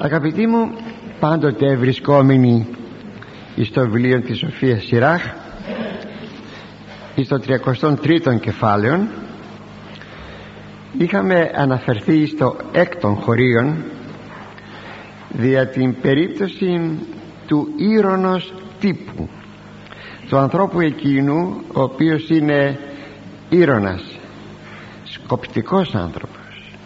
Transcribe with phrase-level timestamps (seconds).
[0.00, 0.70] Αγαπητοί μου
[1.20, 2.66] πάντοτε βρισκόμενοι
[3.62, 5.22] στο βιβλίο της Σοφίας Σιράχ
[7.24, 9.06] στο 33ο κεφάλαιο
[10.98, 13.84] είχαμε αναφερθεί στο έκτον χωρίον
[15.28, 16.98] δια την περίπτωση
[17.46, 19.28] του ήρωνος τύπου
[20.28, 22.78] του ανθρώπου εκείνου ο οποίος είναι
[23.48, 24.18] ήρωνας
[25.04, 26.76] σκοπτικός άνθρωπος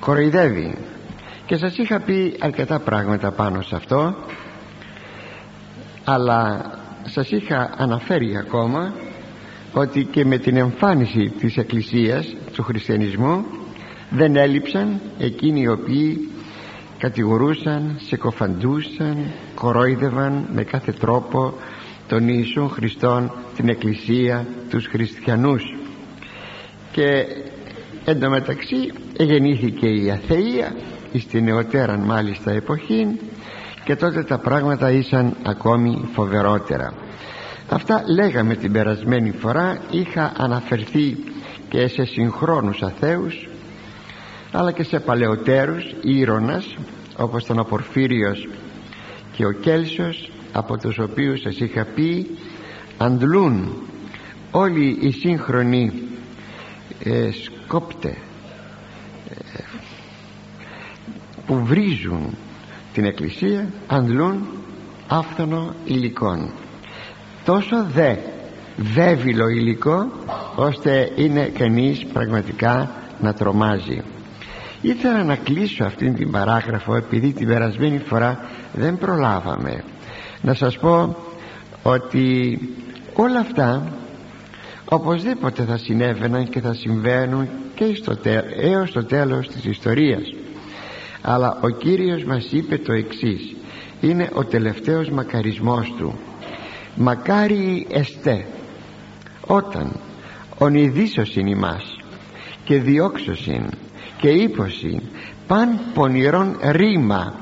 [0.00, 0.74] κοροϊδεύει
[1.46, 4.14] και σας είχα πει αρκετά πράγματα πάνω σε αυτό
[6.04, 6.70] αλλά
[7.04, 8.92] σας είχα αναφέρει ακόμα
[9.72, 13.44] ότι και με την εμφάνιση της Εκκλησίας του χριστιανισμού
[14.10, 16.28] δεν έλειψαν εκείνοι οι οποίοι
[16.98, 19.16] κατηγορούσαν, σεκοφαντούσαν,
[19.54, 21.54] κορόιδευαν με κάθε τρόπο
[22.08, 25.76] τον Ιησούν Χριστόν την Εκκλησία τους χριστιανούς.
[26.92, 27.26] Και
[28.04, 30.74] εντωμεταξύ γεννήθηκε η αθεία
[31.18, 33.18] στη νεωτέραν μάλιστα εποχή
[33.84, 36.92] και τότε τα πράγματα ήσαν ακόμη φοβερότερα.
[37.68, 41.16] Αυτά λέγαμε την περασμένη φορά είχα αναφερθεί
[41.68, 43.48] και σε συγχρόνους αθέους
[44.52, 46.76] αλλά και σε παλαιότερους ήρωνας
[47.16, 48.48] όπως τον Απορφύριος
[49.32, 52.38] και ο Κέλσος από τους οποίους σας είχα πει
[52.98, 53.82] αντλούν
[54.50, 55.92] όλοι οι σύγχρονοι
[57.04, 58.16] ε, σκόπτε
[59.28, 59.62] ε,
[61.46, 62.36] που βρίζουν
[62.92, 64.46] την εκκλησία αντλούν
[65.08, 66.50] άφθονο υλικών
[67.44, 68.14] τόσο δε
[68.76, 70.10] βέβυλο υλικό
[70.54, 74.02] ώστε είναι κανείς πραγματικά να τρομάζει.
[74.80, 79.84] Ήθελα να κλείσω αυτήν την παράγραφο επειδή την περασμένη φορά δεν προλάβαμε.
[80.40, 81.16] Να σας πω
[81.82, 82.58] ότι
[83.14, 83.92] όλα αυτά
[84.84, 88.16] οπωσδήποτε θα συνέβαιναν και θα συμβαίνουν και στο
[88.60, 90.34] έως το τέλος της ιστορίας
[91.26, 93.56] αλλά ο Κύριος μας είπε το εξής.
[94.00, 96.18] Είναι ο τελευταίος μακαρισμός του.
[96.94, 98.46] Μακάρι εστέ
[99.46, 99.92] όταν
[100.58, 101.96] ονειδήσωσιν ημάς
[102.64, 103.68] και διώξωσιν
[104.20, 105.00] και ύποσιν
[105.46, 107.34] παν πονηρών ρήμα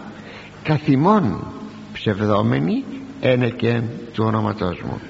[0.62, 1.46] καθημών
[1.92, 2.84] ψευδόμενοι
[3.20, 5.00] ένεκεν του όνοματός μου.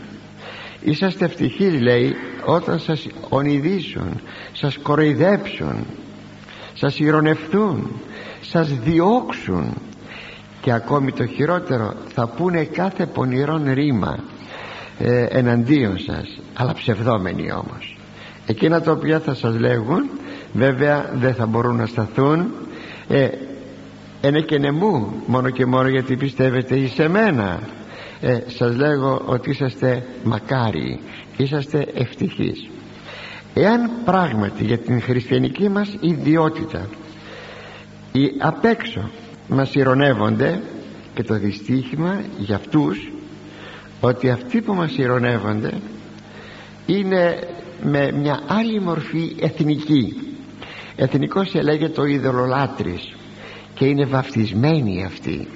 [0.84, 4.20] Είσαστε ευτυχείς λέει όταν σας ονειδήσουν
[4.52, 5.86] σας κοροϊδέψουν
[6.74, 7.90] σας ηρωνευτούν
[8.42, 9.74] σας διώξουν.
[10.60, 14.18] Και ακόμη το χειρότερο θα πούνε κάθε πονηρόν ρήμα
[14.98, 16.40] ε, εναντίον σας.
[16.54, 17.96] Αλλά ψευδόμενοι όμως.
[18.46, 20.10] Εκείνα τα οποία θα σας λέγουν
[20.52, 22.52] βέβαια δεν θα μπορούν να σταθούν.
[23.08, 23.28] Ε,
[24.22, 27.60] είναι και νεμού μόνο και μόνο γιατί πιστεύετε εις εμένα
[28.20, 31.00] ε, σας λέγω ότι είσαστε μακάριοι
[31.36, 32.68] είσαστε ευτυχείς.
[33.54, 36.88] Εάν πράγματι για την χριστιανική μας ιδιότητα
[38.12, 39.10] οι απ' έξω
[39.48, 40.60] μας ηρωνεύονται
[41.14, 43.12] και το δυστύχημα για αυτούς
[44.00, 45.72] ότι αυτοί που μας ηρωνεύονται
[46.86, 47.38] είναι
[47.82, 50.14] με μια άλλη μορφή εθνική.
[50.96, 53.14] Εθνικός ελέγεται ο ειδωλολάτρης
[53.74, 55.48] και είναι βαφτισμένοι αυτοί.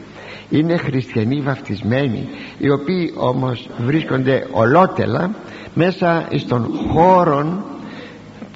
[0.51, 2.29] Είναι χριστιανοί βαφτισμένοι
[2.59, 5.35] οι οποίοι όμως βρίσκονται ολότελα
[5.75, 7.65] μέσα στον χώρο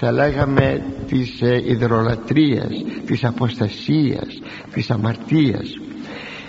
[0.03, 2.69] θα λέγαμε της ε, υδρολατρίας
[3.07, 4.41] της αποστασίας
[4.73, 5.79] της αμαρτίας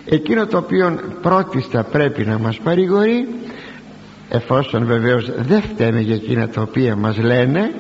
[0.06, 3.28] εκείνο το οποίο πρώτιστα πρέπει να μας παρηγορεί
[4.30, 7.74] εφόσον βεβαίως δεν φταίμε για εκείνα τα οποία μας λένε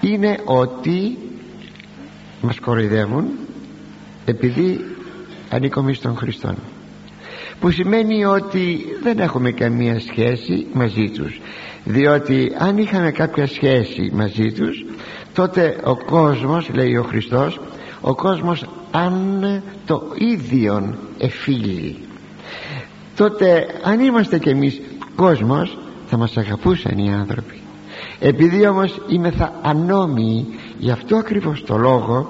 [0.00, 1.18] είναι ότι
[2.40, 3.26] μας κοροϊδεύουν
[4.24, 4.84] επειδή
[5.50, 6.54] ανήκουμε στον Χριστόν.
[7.60, 11.40] Που σημαίνει ότι δεν έχουμε καμία σχέση μαζί τους
[11.84, 14.84] διότι αν είχαμε κάποια σχέση μαζί τους
[15.34, 17.60] τότε ο κόσμος λέει ο Χριστός
[18.00, 19.44] ο κόσμος αν
[19.86, 21.96] το ίδιον εφήλει.
[23.16, 24.80] Τότε αν είμαστε κι εμείς
[25.16, 27.60] κόσμος θα μας αγαπούσαν οι άνθρωποι.
[28.20, 29.00] Επειδή όμως
[29.36, 30.46] θα ανώμοιοι
[30.78, 32.28] γι' αυτό ακριβώς το λόγο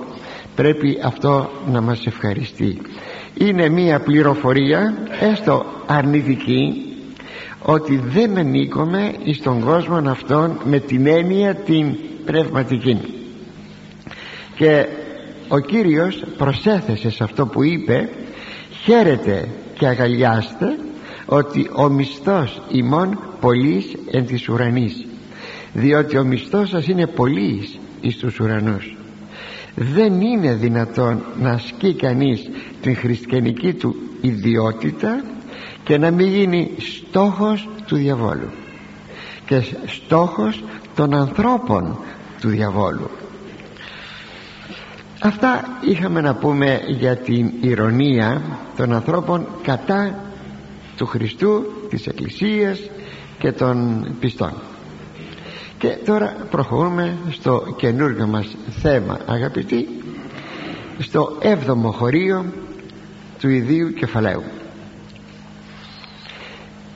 [0.55, 2.81] πρέπει αυτό να μας ευχαριστεί.
[3.35, 6.90] Είναι μία πληροφορία έστω αρνητική
[7.63, 12.99] ότι δεν ανήκουμε στον κόσμο αυτόν με την έννοια την πνευματική.
[14.57, 14.87] Και
[15.49, 18.09] ο Κύριος προσέθεσε σε αυτό που είπε
[18.85, 19.49] χαίρετε
[19.79, 20.79] και αγαλιάστε
[21.27, 25.05] ότι ο μισθός ημών πολλής εν της ουρανής
[25.73, 28.97] διότι ο μισθός σας είναι πολλής εις τους ουρανούς.
[29.75, 32.51] Δεν είναι δυνατόν να ασκεί κανείς
[32.83, 35.25] την χριστιανική του ιδιότητα
[35.91, 38.49] και να μην γίνει στόχος του διαβόλου
[39.47, 40.65] και στόχος
[40.95, 41.99] των ανθρώπων
[42.41, 43.11] του διαβόλου.
[45.21, 48.43] Αυτά είχαμε να πούμε για την ηρωνία
[48.77, 50.19] των ανθρώπων κατά
[50.97, 52.81] του Χριστού της Εκκλησίας
[53.39, 54.53] και των πιστών.
[55.79, 59.89] Και τώρα προχωρούμε στο καινούργιο μας θέμα αγαπητοί
[60.99, 62.45] στο έβδομο χωρίο
[63.39, 64.43] του ιδίου κεφαλαίου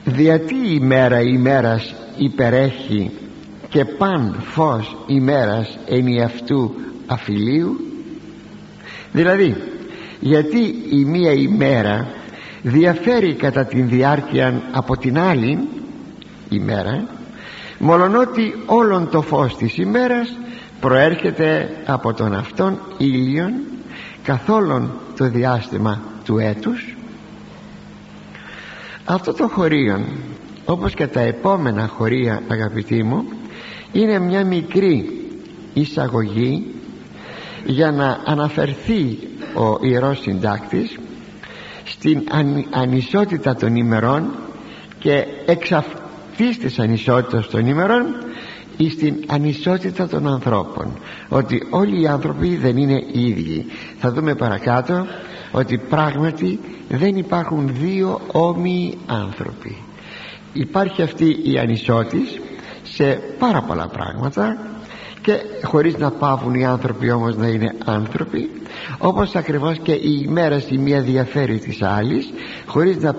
[0.05, 3.11] διατί η μέρα ημέρας υπερέχει
[3.69, 5.77] και παν φως ημέρας
[6.25, 6.73] αυτού
[7.05, 7.79] αφιλίου;
[9.11, 9.55] Δηλαδή
[10.19, 12.07] γιατί η μία ημέρα
[12.61, 15.67] διαφέρει κατά την διάρκεια από την άλλη
[16.49, 17.03] ημέρα
[17.79, 20.37] μολονότι όλον το φως της ημέρας
[20.79, 23.53] προέρχεται από τον αυτόν ήλιον
[24.23, 26.94] καθόλου το διάστημα του έτους;
[29.05, 30.05] Αυτό το χωρίο
[30.65, 33.25] όπως και τα επόμενα χωρία αγαπητοί μου
[33.91, 35.09] είναι μια μικρή
[35.73, 36.65] εισαγωγή
[37.65, 39.17] για να αναφερθεί
[39.55, 40.99] ο Ιερός Συντάκτης
[41.83, 42.23] στην
[42.71, 44.31] ανισότητα των ημερών
[44.99, 48.03] και εξ αυτής της ανισότητας των ημερών
[48.77, 50.97] ή στην ανισότητα των ανθρώπων.
[51.29, 53.65] Ότι όλοι οι άνθρωποι δεν είναι ίδιοι.
[53.99, 55.07] Θα δούμε παρακάτω
[55.55, 56.59] ότι πράγματι
[56.89, 59.77] δεν υπάρχουν δύο όμοιοι άνθρωποι.
[60.53, 62.23] Υπάρχει αυτή η ανισότητα
[62.83, 64.57] σε πάρα πολλά πράγματα
[65.21, 68.49] και χωρίς να πάβουν οι άνθρωποι όμως να είναι άνθρωποι
[68.97, 72.29] όπως ακριβώς και η ημέρα η μία διαφέρει της άλλης
[72.65, 73.15] χωρίς να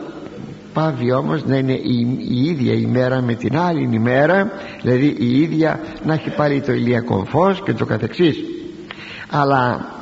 [0.73, 4.51] πάβει όμως να είναι η, η ίδια ημέρα με την άλλη ημέρα
[4.83, 8.37] δηλαδή η ίδια να έχει πάλι το ηλιακό φως και το καθεξής.
[9.31, 9.95] Αλλά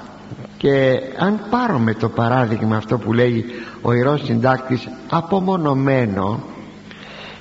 [0.65, 3.45] και αν πάρουμε το παράδειγμα αυτό που λέει
[3.83, 6.45] ο Ιερός Συντάκτης απομονωμένο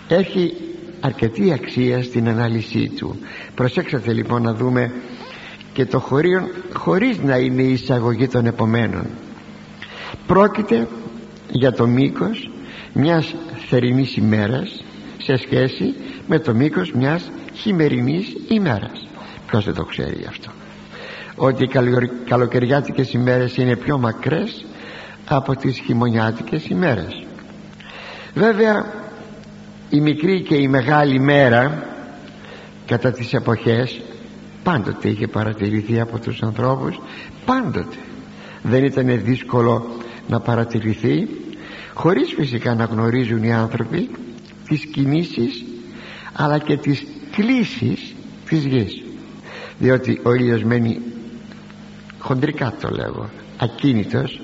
[0.07, 0.53] έχει
[0.99, 3.19] αρκετή αξία στην ανάλυση του.
[3.55, 4.91] Προσέξατε λοιπόν να δούμε
[5.73, 9.05] και το χωρίο χωρίς να είναι η εισαγωγή των επομένων.
[10.27, 10.87] Πρόκειται
[11.51, 12.49] για το μήκος
[12.93, 13.35] μιας
[13.69, 14.83] θερινής ημέρας
[15.17, 15.93] σε σχέση
[16.27, 19.07] με το μήκος μιας χειμερινής ημέρας.
[19.47, 20.51] Ποιος δεν το ξέρει αυτό
[21.35, 21.69] ότι οι
[22.25, 24.65] καλοκαιριάτικες ημέρες είναι πιο μακρές
[25.27, 27.23] από τις χειμωνιάτικες ημέρες.
[28.33, 28.85] Βέβαια
[29.89, 31.85] η μικρή και η μεγάλη μέρα
[32.85, 34.01] κατά τις εποχές
[34.63, 36.99] πάντοτε είχε παρατηρηθεί από τους ανθρώπους
[37.45, 37.95] πάντοτε.
[38.61, 39.87] Δεν ήταν δύσκολο
[40.27, 41.27] να παρατηρηθεί
[41.93, 44.09] χωρίς φυσικά να γνωρίζουν οι άνθρωποι
[44.67, 45.63] τις κινήσεις
[46.33, 48.15] αλλά και τις κλίσεις
[48.49, 49.03] της γης.
[49.79, 50.99] Διότι ο ήλιος μένει
[52.23, 54.41] χοντρικά το λέγω ακίνητος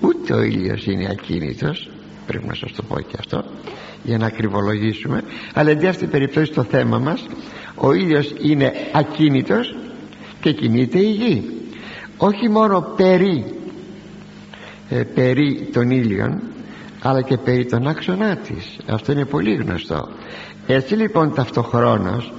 [0.00, 1.90] ούτε ο ήλιος είναι ακίνητος
[2.26, 3.44] πρέπει να σας το πω και αυτό
[4.02, 5.22] για να ακριβολογήσουμε
[5.54, 7.26] αλλά εντί αυτή περιπτώσει το θέμα μας
[7.74, 9.74] ο ήλιος είναι ακίνητος
[10.40, 11.50] και κινείται η γη.
[12.16, 13.44] Όχι μόνο περί
[14.88, 16.40] ε, περί των ήλιων
[17.02, 18.76] αλλά και περί των άξονά της.
[18.86, 20.08] Αυτό είναι πολύ γνωστό.
[20.66, 22.32] Έτσι λοιπόν ταυτοχρόνως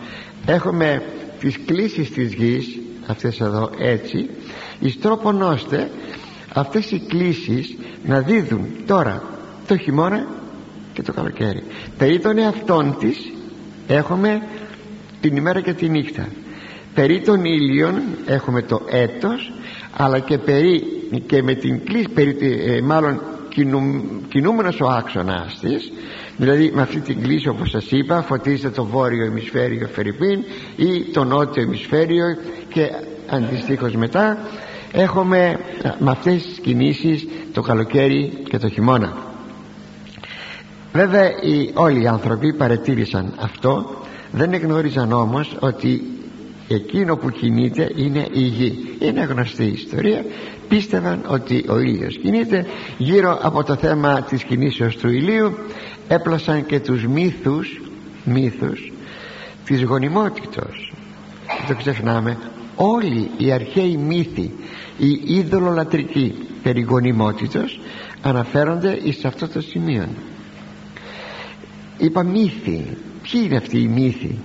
[0.46, 1.04] έχουμε
[1.40, 4.30] τις κλίσεις της γης αυτές εδώ έτσι
[4.80, 5.90] εις τρόπον ώστε
[6.54, 9.24] αυτές οι κλίσεις να δίδουν τώρα
[9.68, 10.28] το χειμώνα
[10.94, 11.64] και το καλοκαίρι.
[11.98, 13.32] Περί των εαυτών της
[13.88, 14.42] έχουμε
[15.22, 16.28] την ημέρα και τη νύχτα.
[16.94, 19.52] Περί των ήλιων έχουμε το έτος
[19.98, 20.84] αλλά και περί
[21.26, 23.22] και με την κλίση περί, ε, μάλλον
[23.54, 25.92] κινου, κινούμενος ο άξονας της
[26.38, 30.44] δηλαδή με αυτή την κλίση όπως σας είπα φωτίζεται το βόρειο ημισφαίριο Φερρυπίν
[30.76, 32.26] ή το νότιο ημισφαίριο
[32.70, 32.90] και
[33.30, 34.38] αντιστοίχως μετά
[34.92, 35.60] έχουμε
[36.00, 39.14] με αυτές τις κινήσεις το καλοκαίρι και το χειμώνα.
[40.94, 44.02] Βέβαια οι, όλοι οι άνθρωποι παρετήρησαν αυτό.
[44.32, 46.02] Δεν εγνώριζαν όμως ότι
[46.68, 48.98] εκείνο που κινείται είναι η γη.
[49.00, 50.26] Είναι γνωστή η ιστορία.
[50.68, 52.66] Πίστευαν ότι ο ήλιος κινείται
[52.98, 55.54] γύρω από το θέμα της κινήσεως του ηλίου.
[56.08, 57.82] Έπλασαν και τους μύθους
[58.24, 58.92] μύθους
[59.66, 60.94] της γονιμότητος.
[61.48, 62.38] Δεν το ξεχνάμε.
[62.76, 64.52] Όλοι οι αρχαίοι μύθοι
[64.98, 67.80] οι είδωλολατρικοί περί γονιμότητος
[68.22, 70.08] αναφέρονται σε αυτό το σημείο.
[71.98, 72.98] Είπα μύθοι.
[73.22, 74.40] Ποιοι είναι αυτοί οι μύθοι;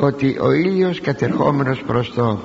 [0.00, 2.38] Ότι ο ήλιος κατερχόμενος προς το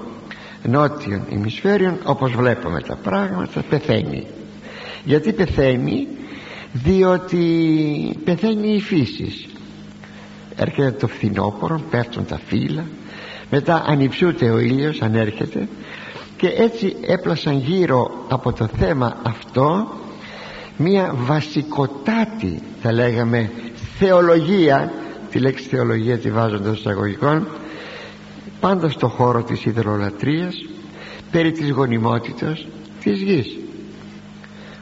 [0.63, 4.25] νότιο ημισφαίριο όπως βλέπουμε τα πράγματα πεθαίνει.
[5.03, 6.07] Γιατί πεθαίνει;
[6.71, 7.45] Διότι
[8.24, 9.47] πεθαίνει η φύση.
[10.55, 12.85] Έρχεται το φθινόπωρο πέφτουν τα φύλλα
[13.50, 15.67] μετά ανυψούται ο ήλιος αν έρχεται
[16.38, 19.88] και έτσι έπλασαν γύρω από το θέμα αυτό
[20.77, 23.51] μία βασικοτάτη θα λέγαμε
[23.97, 24.91] θεολογία
[25.36, 27.48] τη λέξη θεολογία τη βάζοντας εισαγωγικών
[28.60, 30.56] πάντα στο χώρο της ιδεολατρίας
[31.32, 32.68] περί της γονιμότητας
[33.04, 33.58] της γης.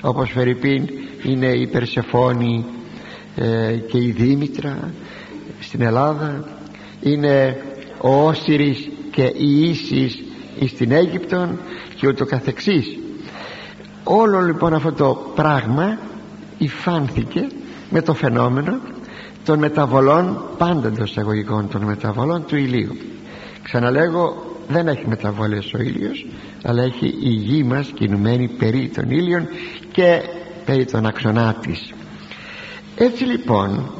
[0.02, 0.90] Όπως Φερρυπίν
[1.24, 2.66] είναι η Περσεφόνη
[3.36, 4.94] ε, και η Δήμητρα
[5.60, 6.48] στην Ελλάδα
[7.02, 7.62] είναι
[8.02, 10.24] ο Όσυρης και η Ίσης
[10.68, 11.60] στην Αίγυπτον
[11.96, 12.98] και ούτω καθεξής.
[14.04, 16.00] Όλο λοιπόν αυτό το πράγμα
[16.58, 17.48] υφάνθηκε
[17.90, 18.80] με το φαινόμενο
[19.46, 22.98] των μεταβολών πάντα των εισαγωγικών των μεταβολών του ηλίου.
[23.64, 26.26] Ξαναλέγω δεν έχει μεταβολές ο ήλιος
[26.64, 29.48] αλλά έχει η γη μας κινουμένη περί των ήλιων
[29.92, 30.22] και
[30.66, 31.94] περί των αξονά της.
[32.96, 33.92] Έτσι λοιπόν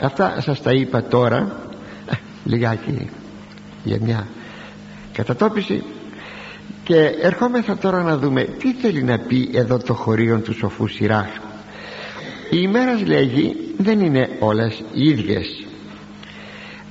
[0.00, 1.68] αυτά σας τα είπα τώρα
[2.44, 3.10] λιγάκι
[3.84, 4.26] για μια
[5.12, 5.82] κατατόπιση
[6.84, 11.28] και ερχόμεθα τώρα να δούμε τι θέλει να πει εδώ το χωρίο του σοφού Σιράχ
[12.50, 15.66] οι ημέρες λέγει δεν είναι όλες ίδιες.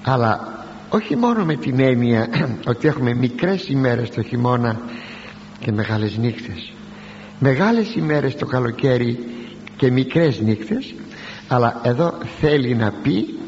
[0.02, 2.30] Αλλά όχι μόνο με την έννοια
[2.72, 4.80] ότι έχουμε μικρές ημέρες το χειμώνα
[5.60, 6.74] και μεγάλες νύχτες.
[7.40, 9.20] Μεγάλες ημέρες το καλοκαίρι
[9.78, 10.94] και μικρές νύχτες.
[11.48, 13.40] Αλλά εδώ θέλει να πει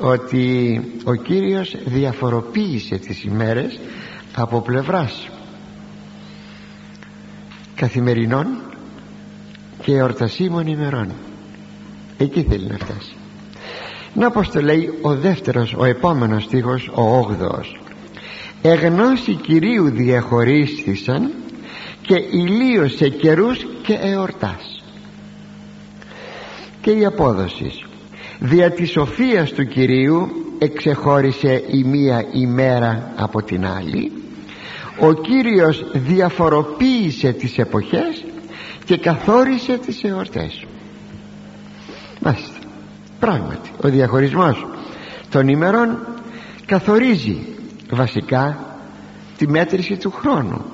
[0.00, 3.80] ότι ο Κύριος διαφοροποίησε τις ημέρες
[4.34, 5.28] από πλευράς
[7.74, 8.46] καθημερινών
[9.82, 11.12] και εορτασίμων ημερών
[12.22, 13.16] εκεί θέλει να φτάσει.
[14.14, 17.80] Να πως το λέει ο δεύτερος ο επόμενος στίχος ο όγδοος.
[18.62, 21.30] Εγνώση Κυρίου διαχωρίστησαν
[22.02, 24.82] και ηλίωσε καιρούς και εορτάς
[26.80, 27.72] και η απόδοση.
[28.38, 34.12] Δια της σοφίας του Κυρίου εξεχώρισε η μία ημέρα από την άλλη.
[35.00, 38.24] Ο Κύριος διαφοροποίησε τις εποχές
[38.84, 40.81] και καθόρισε τις εορτές μάλιστα
[43.26, 44.66] πράγματι ο διαχωρισμός
[45.30, 45.98] των ημερών
[46.66, 47.46] καθορίζει
[47.90, 48.58] βασικά
[49.36, 50.64] τη μέτρηση του χρόνου.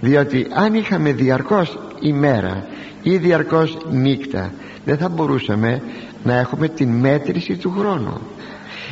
[0.00, 2.66] Διότι αν είχαμε διαρκώς ημέρα
[3.02, 4.52] ή διαρκώς νύχτα
[4.84, 5.82] δεν θα μπορούσαμε
[6.24, 8.20] να έχουμε την μέτρηση του χρόνου.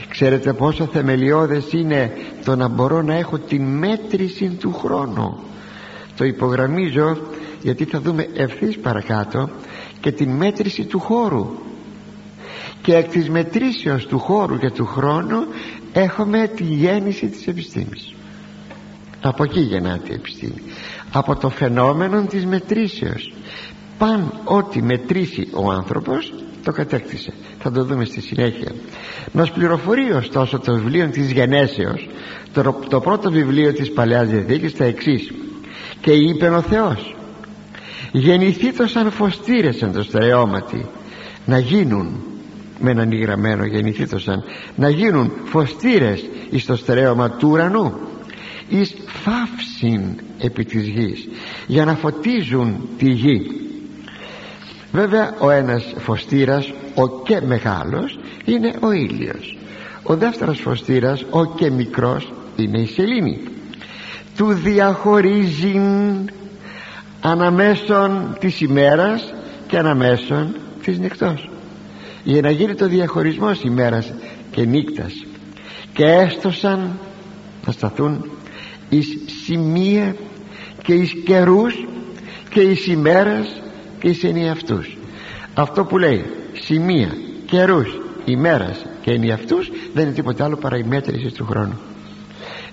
[0.08, 2.12] Ξέρετε πόσο θεμελιώδες είναι
[2.44, 5.38] το να μπορώ να έχω την μέτρηση του χρόνου.
[6.16, 7.16] Το υπογραμμίζω
[7.62, 9.49] γιατί θα δούμε ευθύς παρακάτω
[10.00, 11.46] και την μέτρηση του χώρου
[12.82, 15.46] και εκ της μετρήσεως του χώρου και του χρόνου
[15.92, 18.14] έχουμε τη γέννηση της επιστήμης.
[19.20, 20.62] Από εκεί γεννάται η επιστήμη.
[21.12, 23.32] Από το φαινόμενο της μετρήσεως.
[23.98, 26.34] Παν ό,τι μετρήσει ο άνθρωπος
[26.64, 27.32] το κατέκτησε.
[27.58, 28.72] Θα το δούμε στη συνέχεια.
[29.32, 32.08] Μας πληροφορεί ωστόσο το βιβλίο της γενέσεως.
[32.52, 35.32] Το, το πρώτο βιβλίο της Παλαιάς Διαθήκης τα εξής.
[36.00, 37.14] Και είπε ο Θεός
[38.12, 40.86] γεννηθεί σαν φωστήρες εν το στερεώματι
[41.46, 42.31] να γίνουν
[42.82, 43.64] με έναν υγραμμένο
[44.16, 44.44] σαν
[44.76, 47.92] να γίνουν φωστήρες εις το στερέωμα του ουρανού
[48.68, 50.00] εις φαύσιν
[50.38, 51.28] επί της γης
[51.66, 53.50] για να φωτίζουν τη γη.
[54.92, 59.56] Βέβαια ο ένας φωστήρας ο και μεγάλος είναι ο ήλιος.
[60.02, 63.40] Ο δεύτερος φωστήρας ο και μικρός είναι η σελήνη.
[64.36, 65.80] Του διαχωρίζει
[67.20, 69.34] αναμέσων της ημέρας
[69.66, 71.51] και αναμέσων της νυχτός
[72.25, 74.12] για να γίνει το διαχωρισμός ημέρας
[74.50, 75.12] και νύκτας.
[75.93, 76.99] Και έστωσαν
[77.67, 78.31] να σταθούν
[78.88, 80.17] εις σημεία
[80.83, 81.87] και εις καιρούς
[82.49, 83.62] και εις ημέρας
[83.99, 84.97] και εις ενιαυτούς.
[85.55, 91.35] Αυτό που λέει σημεία, καιρούς, ημέρας και ενιαυτούς δεν είναι τίποτα άλλο παρά η μέτρηση
[91.35, 91.79] του χρόνου.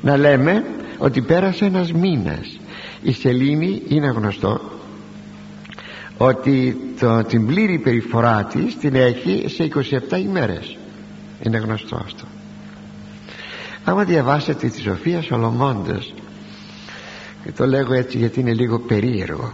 [0.02, 0.64] Να λέμε
[0.98, 2.60] ότι πέρασε ένας μήνας.
[3.04, 4.62] Η σελήνη είναι γνωστό
[6.22, 9.70] ότι το, την πλήρη περιφορά της την έχει σε
[10.12, 10.78] 27 ημέρες.
[11.44, 12.24] Είναι γνωστό αυτό.
[13.84, 16.14] Άμα διαβάσετε τη Σοφία Σολομώντας
[17.44, 19.54] και το λέγω έτσι γιατί είναι λίγο περίεργο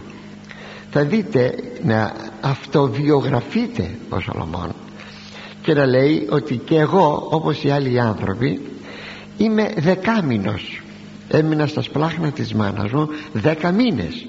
[0.98, 4.74] θα δείτε να αυτοβιογραφείτε ο Σολομών
[5.62, 8.60] και να λέει ότι και εγώ όπως οι άλλοι άνθρωποι
[9.36, 10.82] είμαι δεκάμινος.
[11.28, 14.26] Έμεινα στα σπλάχνα της μάνας μου δέκα μήνες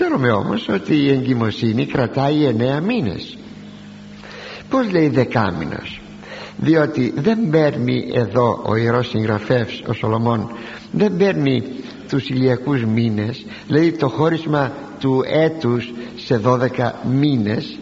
[0.00, 3.38] ξέρουμε όμως ότι η εγκυμοσύνη κρατάει εννέα μήνες.
[4.68, 6.00] Πως λέει δεκάμινος;
[6.56, 10.50] Διότι δεν παίρνει εδώ ο ιερός συγγραφεύς ο Σολομών
[10.92, 11.62] δεν παίρνει
[12.08, 17.78] τους ηλιακούς μήνες δηλαδή το χώρισμα του έτους σε 12 μήνες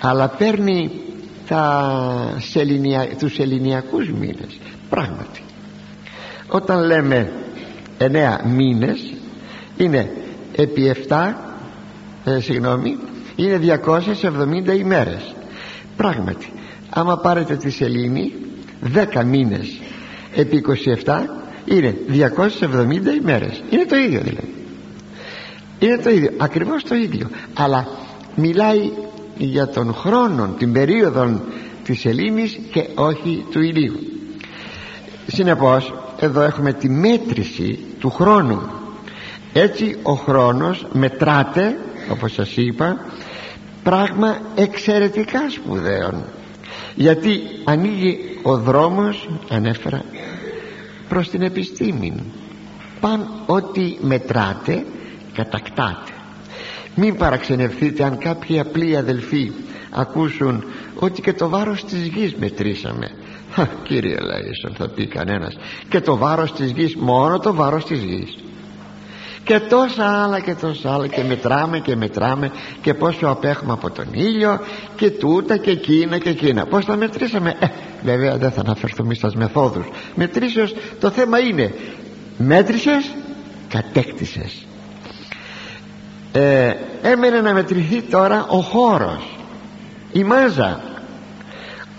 [0.00, 0.90] αλλά παίρνει
[1.48, 1.92] τα
[2.38, 4.58] σεληνια, τους ελληνιακούς μήνες
[4.90, 5.40] πράγματι.
[6.48, 7.32] Όταν λέμε
[7.98, 8.04] 9
[8.44, 9.12] μήνες
[9.76, 10.10] είναι
[10.56, 11.32] επί 7
[12.24, 12.98] ε, συγγνώμη
[13.36, 13.60] είναι
[14.66, 15.34] 270 ημέρες.
[15.96, 16.52] Πράγματι
[16.90, 18.32] άμα πάρετε τη σελήνη
[19.14, 19.80] 10 μήνες
[20.34, 20.64] επί
[21.04, 21.14] 27
[21.64, 23.62] είναι 270 ημέρες.
[23.70, 24.54] Είναι το ίδιο δηλαδή.
[25.78, 27.30] Είναι το ίδιο ακριβώς το ίδιο.
[27.54, 27.88] Αλλά
[28.34, 28.90] μιλάει
[29.38, 31.40] για τον χρόνο την περίοδο
[31.84, 33.98] της Ελλήνης και όχι του ηλίου.
[35.26, 38.79] Συνεπώς εδώ έχουμε τη μέτρηση του χρόνου
[39.52, 41.76] έτσι ο χρόνος μετράται
[42.10, 42.98] όπως σας είπα
[43.82, 46.24] πράγμα εξαιρετικά σπουδαίων.
[46.94, 50.04] Γιατί ανοίγει ο δρόμος ανέφερα
[51.08, 52.22] προς την επιστήμη.
[53.00, 54.84] Παν ό,τι μετράτε
[55.34, 56.12] κατακτάτε
[56.94, 59.52] μην παραξενευθείτε αν κάποιοι απλοί αδελφοί
[59.90, 60.64] ακούσουν
[60.94, 63.10] ότι και το βάρος της γης μετρήσαμε
[63.88, 65.56] κύριε Λέισον θα πει κανένας.
[65.88, 68.36] Και το βάρος της γης μόνο το βάρος της γης
[69.50, 71.06] και τόσα άλλα και τόσα άλλα.
[71.06, 72.50] Και μετράμε και μετράμε
[72.82, 74.60] και πόσο απέχουμε από τον ήλιο
[74.96, 76.66] και τούτα και εκείνα και εκείνα.
[76.66, 77.66] Πως τα μετρήσαμε; Ε,
[78.02, 79.86] βέβαια δεν θα αναφερθούμε στις μεθόδους.
[80.14, 81.74] Μετρήσεως το θέμα είναι
[82.38, 83.10] μέτρησες
[83.68, 84.66] κατέκτησες.
[86.32, 89.38] Ε, έμενε να μετρηθεί τώρα ο χώρος
[90.12, 90.80] η μάζα.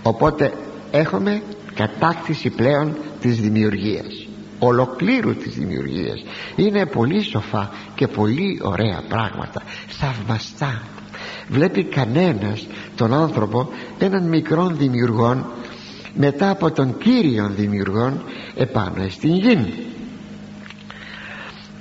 [0.02, 0.52] Οπότε
[0.90, 1.42] έχουμε
[1.74, 4.26] κατάκτηση πλέον της δημιουργίας
[4.64, 6.24] ολοκλήρου της δημιουργίας.
[6.56, 9.62] Είναι πολύ σοφά και πολύ ωραία πράγματα.
[9.88, 10.82] Θαυμαστά.
[11.48, 12.66] Βλέπει κανένας
[12.96, 15.46] τον άνθρωπο έναν μικρόν δημιουργόν
[16.14, 18.22] μετά από τον κύριον δημιουργόν
[18.56, 19.86] επάνω στην γη.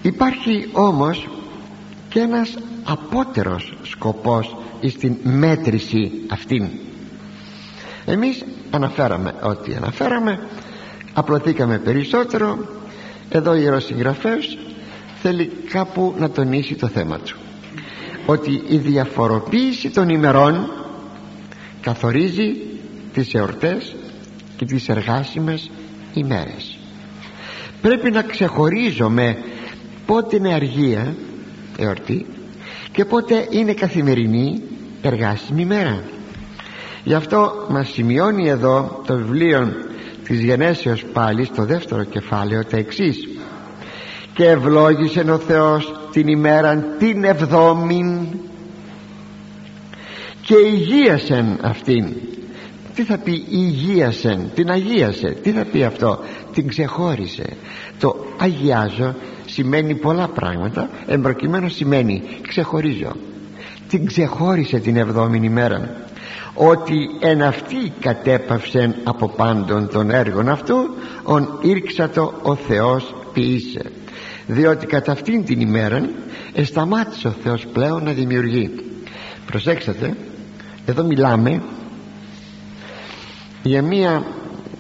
[0.02, 1.28] Υπάρχει όμως
[2.10, 4.56] και ένας απότερος σκοπός
[4.88, 6.68] στην μέτρηση αυτήν.
[8.06, 10.40] Εμείς αναφέραμε ό,τι αναφέραμε
[11.14, 12.58] απλωθήκαμε περισσότερο.
[13.30, 14.58] Εδώ ο ιεροσυγγραφέας
[15.22, 17.38] θέλει κάπου να τονίσει το θέμα του.
[18.26, 20.72] Ότι η διαφοροποίηση των ημερών
[21.82, 22.56] καθορίζει
[23.14, 23.96] τις εορτές
[24.58, 25.72] και τις εργάσιμες
[26.14, 26.78] ημέρες.
[27.82, 29.38] Πρέπει να ξεχωρίζουμε
[30.06, 31.16] πότε είναι αργία
[31.78, 32.26] εορτή
[32.92, 34.62] και πότε είναι καθημερινή
[35.02, 36.04] εργάσιμη ημέρα.
[37.04, 39.74] Γι' αυτό μας σημειώνει εδώ το βιβλίο
[40.32, 43.28] της γενέσεως πάλι στο δεύτερο κεφάλαιο τα εξής.
[44.34, 48.28] Και ευλόγησε ο Θεός την ημέραν την εβδόμην
[50.42, 52.06] και υγείασεν αυτήν
[52.96, 55.38] τι θα πει υγείασεν την αγίασε.
[55.42, 56.20] Τι θα πει αυτό
[56.54, 57.46] την ξεχώρισε.
[58.00, 59.16] Το αγιάζω
[59.46, 63.12] σημαίνει πολλά πράγματα εμπροκειμένου σημαίνει ξεχωρίζω
[63.88, 66.10] την ξεχώρισε την εβδόμην ημέρα
[66.54, 70.76] ότι εν αυτή κατέπαυσεν από πάντων των έργων αυτού
[71.24, 73.92] ον ήρξατο ο Θεός ποιήσε.
[74.48, 76.10] Διότι κατά αυτήν την ημέρα
[76.54, 78.70] εσταμάτησε ο Θεός πλέον να δημιουργεί.
[79.46, 80.16] Προσέξτε
[80.86, 81.62] εδώ μιλάμε
[83.64, 84.26] για μία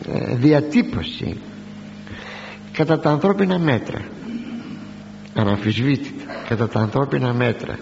[0.07, 1.37] ε, διατύπωση
[2.71, 4.01] κατά τα ανθρώπινα μέτρα.
[5.35, 7.77] Αναμφισβήτητα κατά τα ανθρώπινα μέτρα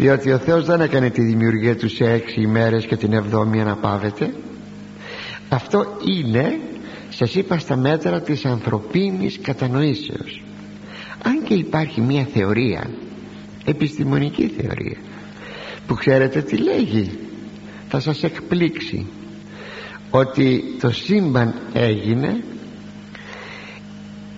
[0.00, 4.34] διότι ο Θεός δεν έκανε τη δημιουργία του σε έξι ημέρες και την εβδόμη αναπάβεται
[5.48, 6.60] αυτό είναι
[7.08, 10.42] σας είπα στα μέτρα της ανθρωπίνης κατανοήσεως.
[11.24, 12.90] Αν και υπάρχει μια θεωρία
[13.64, 14.96] επιστημονική θεωρία
[15.86, 17.18] που ξέρετε τι λέγει
[17.88, 19.06] θα σας εκπλήξει
[20.10, 22.44] ότι το σύμπαν έγινε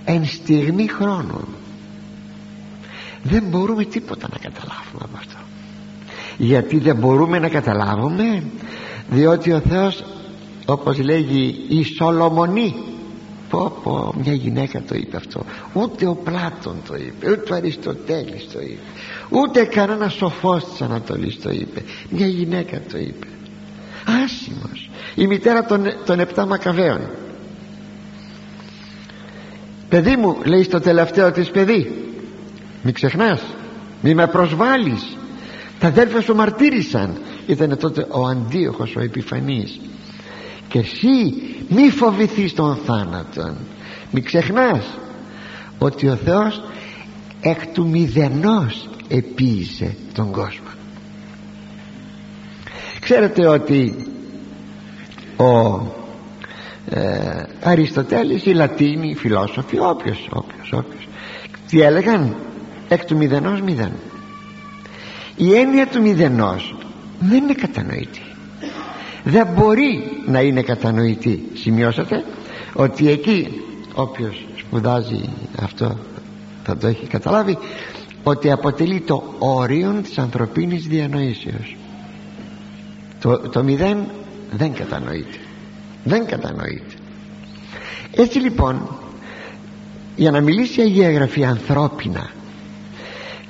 [0.05, 1.48] εν στιγμή χρόνου
[3.22, 5.41] δεν μπορούμε τίποτα να καταλάβουμε από αυτό
[6.38, 8.42] γιατί δεν μπορούμε να καταλάβουμε
[9.11, 10.05] διότι ο Θεός
[10.66, 12.75] όπως λέγει η Σολομονή
[13.49, 18.49] πω πω μια γυναίκα το είπε αυτό ούτε ο Πλάτων το είπε ούτε ο Αριστοτέλης
[18.53, 18.83] το είπε
[19.29, 23.27] ούτε κανένα σοφός της Ανατολής το είπε μια γυναίκα το είπε
[24.25, 27.01] άσημος η μητέρα των, των επτά Μακαβαίων.
[29.88, 32.05] Παιδί μου λέει στο τελευταίο της παιδί
[32.83, 33.42] μη ξεχνάς
[34.03, 35.16] μη με προσβάλλεις
[35.83, 37.16] τα αδέρφια σου μαρτύρησαν.
[37.47, 39.81] Ήταν τότε ο αντίοχος ο επιφανής.
[40.68, 41.33] Και εσύ
[41.68, 43.57] μη φοβηθείς τον θάνατον.
[44.11, 44.99] Μη ξεχνάς
[45.79, 46.62] ότι ο Θεός
[47.40, 50.66] εκ του μηδενός επίησε τον κόσμο.
[53.01, 54.07] Ξέρετε ότι
[55.37, 55.83] ο
[56.90, 61.09] ε, Αριστοτέλης οι Λατίνοι οι φιλόσοφοι όποιος όποιος όποιος
[61.68, 62.37] τι έλεγαν;
[62.88, 63.92] Εκ του μηδενός μηδέν
[65.42, 66.74] η έννοια του μηδενός
[67.20, 68.22] δεν είναι κατανοητή.
[69.24, 71.42] Δεν μπορεί να είναι κατανοητή.
[71.55, 72.24] Σημειώσατε
[72.72, 73.48] ότι εκεί
[73.94, 75.28] όποιος σπουδάζει
[75.62, 75.96] αυτό
[76.64, 77.59] θα το έχει καταλάβει
[78.22, 81.76] ότι αποτελεί το όριο της ανθρωπίνης διανοήσεως.
[83.20, 83.98] Το, το μηδέν
[84.50, 85.38] δεν κατανοείται.
[86.05, 86.94] Δεν κατανοείται.
[88.16, 88.98] Έτσι λοιπόν
[90.16, 92.31] για να μιλήσει η Αγία Γραφή ανθρώπινα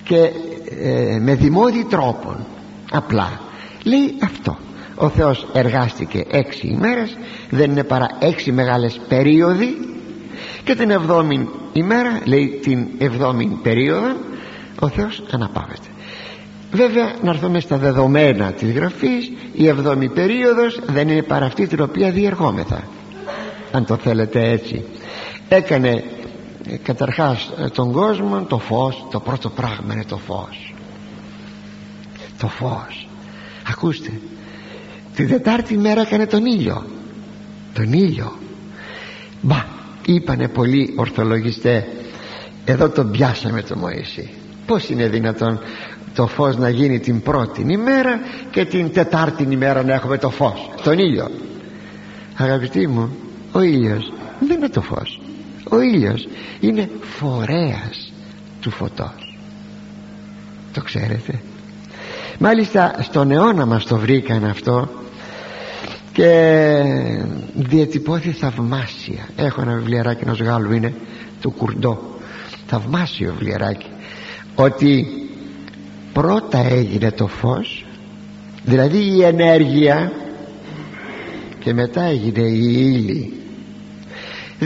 [0.04, 0.30] και
[0.82, 2.46] ε, με δημόδι τρόπον.
[2.92, 3.40] Απλά.
[3.84, 4.56] Λέει αυτό.
[4.94, 7.16] Ο Θεός εργάστηκε έξι ημέρες
[7.50, 9.76] δεν είναι παρά έξι μεγάλες περίοδοι
[10.64, 14.16] και την εβδόμη ημέρα λέει την εβδόμη περίοδο
[14.80, 15.86] ο Θεός αναπαύεται.
[16.72, 21.80] Βέβαια να έρθουμε στα δεδομένα της γραφής η εβδόμη περίοδος δεν είναι παρά αυτή την
[21.80, 22.82] οποία διεργόμεθα
[23.72, 24.84] αν το θέλετε έτσι.
[25.48, 26.02] Έκανε ε,
[26.82, 30.74] καταρχάς ε, τον κόσμο το φως το πρώτο πράγμα είναι το φως.
[32.38, 33.08] Το φως.
[33.70, 34.10] Ακούστε
[35.14, 36.84] τη Δετάρτη μέρα έκανε τον ήλιο.
[37.74, 38.32] Τον ήλιο.
[39.40, 39.64] Μπα
[40.06, 41.84] είπανε πολλοί ορθολογιστές
[42.64, 44.30] εδώ τον πιάσαμε το Μωυσή.
[44.66, 45.60] Πως είναι δυνατόν
[46.14, 48.20] το φως να γίνει την πρώτη ημέρα
[48.50, 51.30] και την τετάρτη ημέρα να έχουμε το φως τον ήλιο
[52.36, 53.16] αγαπητοί μου
[53.52, 55.21] ο ήλιος δεν είναι το φως
[55.72, 56.28] ο ήλιος
[56.60, 58.12] είναι φορέας
[58.60, 59.36] του φωτός.
[60.72, 61.40] Το ξέρετε.
[62.38, 64.88] Μάλιστα στον αιώνα μας το βρήκαν αυτό
[66.12, 66.84] και
[67.54, 69.28] διατυπώθη θαυμάσια.
[69.36, 70.94] Έχω ένα βιβλιαράκι ενός Γάλλου είναι
[71.40, 72.18] του Κουρντό.
[72.66, 73.86] Θαυμάσιο βιβλιαράκι.
[74.54, 75.06] Ότι
[76.12, 77.84] πρώτα έγινε το φως
[78.64, 80.12] δηλαδή η ενέργεια
[81.58, 83.41] και μετά έγινε η ύλη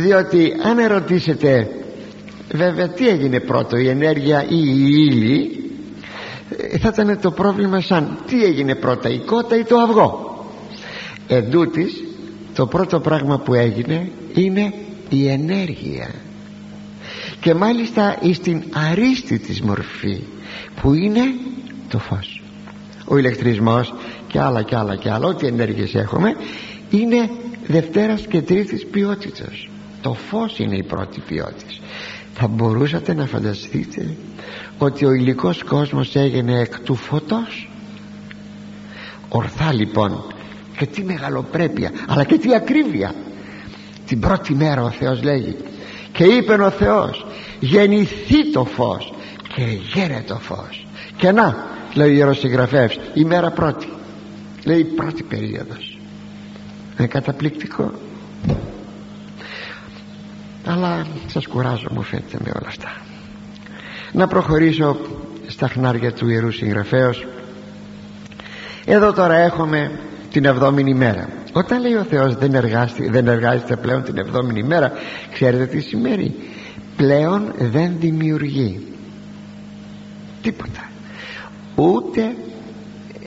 [0.01, 1.71] διότι αν ερωτήσετε
[2.53, 5.71] βέβαια τι έγινε πρώτο η ενέργεια ή η ύλη
[6.73, 10.45] ε, θα ήταν το πρόβλημα σαν τι έγινε πρώτα η κότα ή το αυγό.
[11.29, 12.05] Εντούτοις
[12.55, 14.73] το πρώτο πράγμα που έγινε είναι
[15.09, 16.11] η ενέργεια.
[17.41, 20.23] Και μάλιστα στην αρίστη της μορφή
[20.81, 21.23] που είναι
[21.89, 22.43] το φως.
[23.05, 23.95] Ο ηλεκτρισμός
[24.29, 26.37] και άλλα και άλλα και άλλα ό,τι ενέργειες έχουμε
[26.91, 27.31] είναι
[27.67, 29.69] Δευτέρας και Τρίτης ποιότητας
[30.07, 31.73] το φως είναι η πρώτη ποιότητα
[32.35, 34.17] θα μπορούσατε να φανταστείτε
[34.79, 37.71] ότι ο υλικός κόσμος έγινε εκ του φωτός;
[39.29, 40.25] Ορθά λοιπόν
[40.79, 43.15] και τι μεγαλοπρέπεια αλλά και τι ακρίβεια.
[44.07, 45.57] Την πρώτη μέρα ο Θεός λέγει
[46.13, 47.27] και είπε ο Θεός
[47.61, 49.15] γεννηθεί το φως
[49.55, 49.63] και
[49.95, 53.89] γέρε το φως και να λέει ο Ιεροσυγγραφεύς η μέρα πρώτη
[54.65, 55.99] λέει η πρώτη περίοδος
[56.99, 57.93] είναι καταπληκτικό
[60.67, 62.93] αλλά σας κουράζω μου φαίνεται με όλα αυτά.
[64.13, 64.97] Να προχωρήσω
[65.47, 67.27] στα χνάρια του Ιερού Συγγραφέως.
[68.85, 70.01] Εδώ τώρα έχουμε
[70.31, 71.29] την εβδόμηνη μέρα.
[71.53, 74.93] Όταν λέει ο Θεός δεν, εργάστη, δεν εργάζεται πλέον την εβδόμηνη μέρα
[75.33, 76.35] ξέρετε τι σημαίνει;
[76.97, 78.87] Πλέον δεν δημιουργεί
[80.43, 80.91] τίποτα.
[81.75, 82.35] Ούτε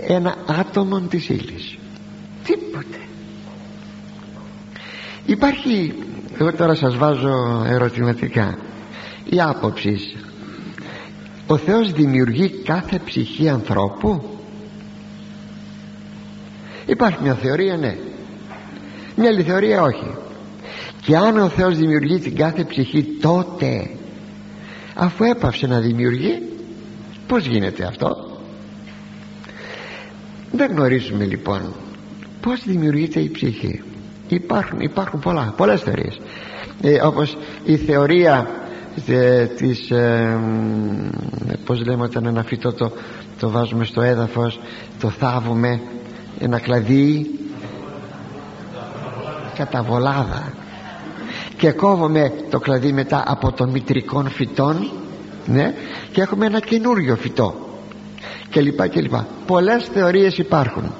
[0.08, 1.78] ένα άτομο της ύλης.
[2.44, 2.98] Τίποτε.
[5.26, 5.94] Υπάρχει
[6.38, 8.58] εγώ τώρα σας βάζω ερωτηματικά.
[9.30, 9.98] Η άποψη.
[11.48, 14.24] Ο Θεός δημιουργεί κάθε ψυχή ανθρώπου;
[16.86, 17.98] Υπάρχει μια θεωρία ναι.
[19.16, 20.16] Μια άλλη θεωρία όχι.
[21.02, 23.90] Και αν ο Θεός δημιουργεί την κάθε ψυχή τότε
[24.94, 26.42] αφού έπαυσε να δημιουργεί
[27.28, 28.40] πως γίνεται αυτό;
[30.52, 31.74] Δεν γνωρίζουμε λοιπόν
[32.42, 33.82] πως δημιουργείται η ψυχή
[34.36, 36.20] υπάρχουν, υπάρχουν πολλά, πολλές θεωρίες.
[36.82, 38.48] Ε, όπως η θεωρία
[39.08, 40.40] ε, της ε,
[41.66, 42.92] πως λέμε όταν ένα φυτό το,
[43.40, 44.60] το βάζουμε στο έδαφος
[45.00, 45.82] το θάβουμε
[46.40, 47.30] ένα κλαδί.
[49.56, 50.54] Καταβολάδα.
[51.58, 54.92] Και κόβουμε το κλαδί μετά από των μητρικών φυτών
[55.46, 55.74] ναι,
[56.12, 57.56] και έχουμε ένα καινούριο φυτό.
[58.50, 59.28] Και λοιπά και λοιπά.
[59.46, 60.94] Πολλές θεωρίες υπάρχουν.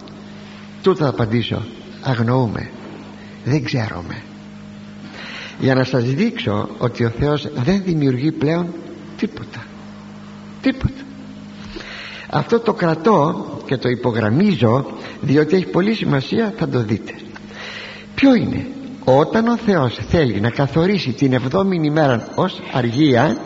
[0.82, 1.62] Τούτα θα απαντήσω.
[2.04, 2.70] Αγνοούμε
[3.50, 4.22] δεν ξέρουμε
[5.60, 8.74] για να σας δείξω ότι ο Θεός δεν δημιουργεί πλέον
[9.18, 9.66] τίποτα.
[10.62, 11.02] Τίποτα.
[12.30, 14.86] Αυτό το κρατώ και το υπογραμμίζω
[15.22, 17.14] διότι έχει πολύ σημασία θα το δείτε.
[18.16, 18.66] Ποιο είναι;
[19.04, 23.38] Όταν ο Θεός θέλει να καθορίσει την εβδόμη ημέρα ως αργία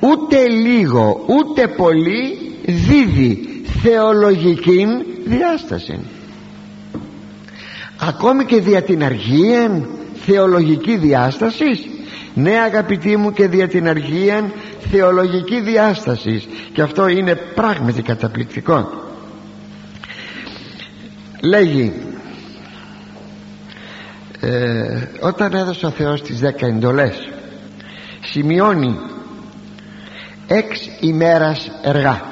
[0.00, 4.86] ούτε λίγο ούτε πολύ δίδει θεολογική
[5.26, 5.98] διάσταση
[7.98, 11.88] ακόμη και δια την αργία θεολογική διάστασης.
[12.34, 14.50] Ναι αγαπητοί μου και δια την αργία
[14.90, 16.48] θεολογική διάστασης.
[16.72, 18.90] Και αυτό είναι πράγματι καταπληκτικό.
[21.40, 21.92] Λέγει
[24.40, 27.28] ε, όταν έδωσε ο Θεός τις δέκα εντολές
[28.20, 28.96] σημειώνει
[30.46, 32.22] έξι ημέρας εργά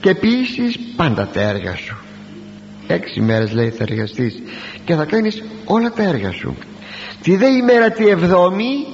[0.00, 1.96] και επίσης πάντα τα έργα σου
[2.88, 4.42] έξι μέρες λέει θα εργαστείς
[4.84, 6.56] και θα κάνεις όλα τα έργα σου.
[7.22, 8.86] Τη δε ημέρα τη εβδόμη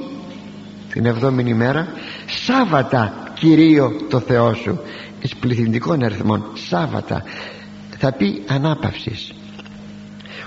[0.93, 1.89] την εβδόμη ημέρα
[2.27, 4.81] Σάββατα Κυρίω το Θεό σου.
[5.21, 7.23] Εις πληθυντικών αριθμών Σάββατα
[7.99, 9.33] θα πει ανάπαυσης.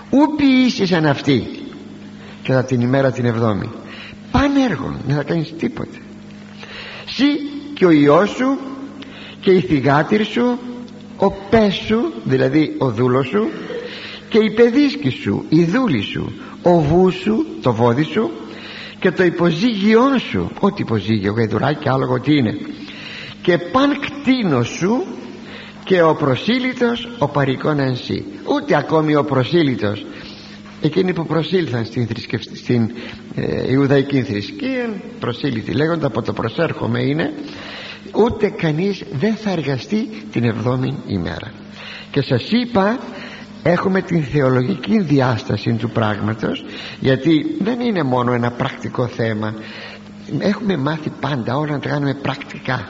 [0.09, 1.47] Ου ποιήσεις αν αυτή
[2.43, 3.69] κατά την ημέρα την εβδόμη.
[4.31, 5.97] Πανέργων δεν θα κάνεις τίποτε.
[7.05, 7.25] Συ
[7.73, 8.57] και ο Υιός σου
[9.39, 10.59] και η θυγάτηρ σου
[11.17, 13.47] ο πες σου δηλαδή ο δούλος σου
[14.29, 18.31] και η παιδίσκη σου η δούλη σου ο βούς σου το βόδι σου
[18.99, 22.57] και το υποζύγιό σου ό,τι υποζύγιο γαϊδουράκι άλογο τι είναι.
[23.41, 25.03] Και παν κτίνος σου
[25.83, 30.05] και ο προσήλυτος ο παρικών ενσύ ούτε ακόμη ο προσήλυτος.
[30.81, 32.07] Εκείνοι που προσήλθαν στην,
[32.53, 32.91] στην
[33.35, 37.33] ε, Ιουδαϊκή θρησκεία προσήλυτοι λέγονται από το προσέρχομαι είναι
[38.15, 41.51] ούτε κανείς δεν θα εργαστεί την εβδόμη ημέρα.
[42.11, 42.99] Και σας είπα
[43.63, 46.65] έχουμε την θεολογική διάσταση του πράγματος
[46.99, 49.53] γιατί δεν είναι μόνο ένα πρακτικό θέμα.
[50.39, 52.87] Έχουμε μάθει πάντα όλα να τα κάνουμε πρακτικά.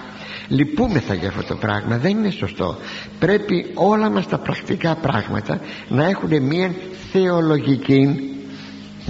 [0.48, 2.78] Λυπούμεθα για αυτό το πράγμα δεν είναι σωστό.
[3.20, 6.74] Πρέπει όλα μας τα πρακτικά πράγματα να έχουν μια
[7.12, 8.32] θεολογική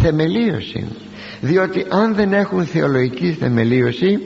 [0.01, 0.87] θεμελίωση.
[1.41, 4.19] Διότι αν δεν έχουν θεολογική θεμελίωση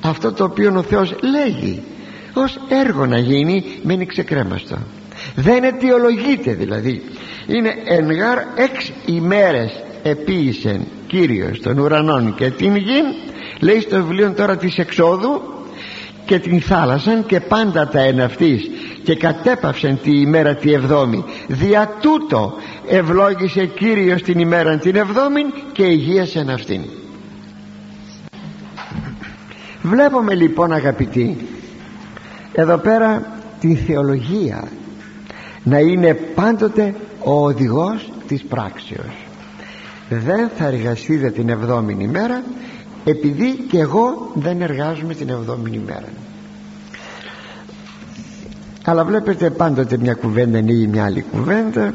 [0.00, 1.82] αυτό το οποίο ο Θεός λέγει
[2.34, 4.76] ως έργο να γίνει μένει ξεκρέμαστο.
[5.34, 7.02] Δεν αιτιολογείται δηλαδή.
[7.46, 13.02] Είναι εν γάρ εξ ημέρες επίησεν Κύριος των ουρανών και την γη
[13.60, 15.42] λέει στο βιβλίο τώρα της εξόδου
[16.26, 18.70] και την θάλασσαν και πάντα τα εναυτής
[19.02, 21.24] και κατέπαυσαν τη ημέρα τη εβδόμη.
[21.46, 22.54] Δια τούτο
[22.88, 26.80] ευλόγησε Κύριος την ημέρα την εβδόμη και υγείασεν αυτήν
[29.88, 31.36] βλέπουμε λοιπόν αγαπητοί
[32.52, 33.22] εδώ πέρα
[33.60, 34.68] τη θεολογία
[35.62, 39.26] να είναι πάντοτε ο οδηγός της πράξεως.
[40.08, 42.42] Δεν θα εργαστείτε την εβδόμη ημέρα
[43.04, 46.08] επειδή και εγώ δεν εργάζομαι την εβδόμη ημέρα
[48.88, 51.94] αλλά βλέπετε πάντοτε μια κουβέντα ή μια άλλη κουβέντα.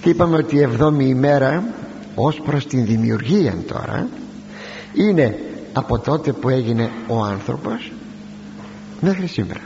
[0.00, 1.64] Και είπαμε ότι η εβδόμη ημέρα
[2.14, 4.06] ως προς την δημιουργία τώρα
[4.94, 5.38] είναι
[5.72, 7.92] από τότε που έγινε ο άνθρωπος
[9.00, 9.60] μέχρι σήμερα.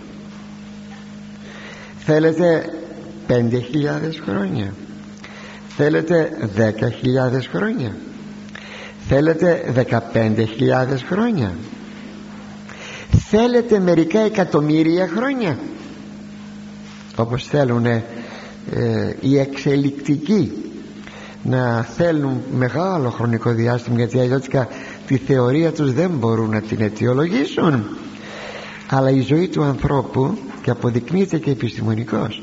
[1.99, 2.65] Θέλετε
[3.27, 4.75] πέντε χιλιάδες χρόνια.
[5.69, 7.97] Θέλετε δέκα χιλιάδες χρόνια.
[9.09, 11.55] Θέλετε δεκαπέντε χιλιάδες χρόνια.
[13.11, 15.59] Θέλετε μερικά εκατομμύρια χρόνια.
[17.17, 18.05] Όπως θέλουν ε,
[19.21, 20.66] οι εξελικτικοί
[21.49, 24.69] να θέλουν μεγάλο χρονικό διάστημα γιατί αλλιώτικα
[25.07, 27.85] τη θεωρία τους δεν μπορούν να την αιτιολογήσουν.
[28.91, 32.43] Αλλά η ζωή του ανθρώπου και αποδεικνύεται και επιστημονικός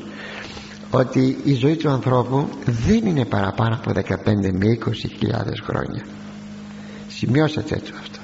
[0.90, 2.48] ότι η ζωή του ανθρώπου
[2.86, 4.14] δεν είναι παραπάνω από 15
[4.52, 6.04] με 20 χιλιάδες χρόνια.
[7.08, 8.18] Σημειώσατε έτσι αυτό.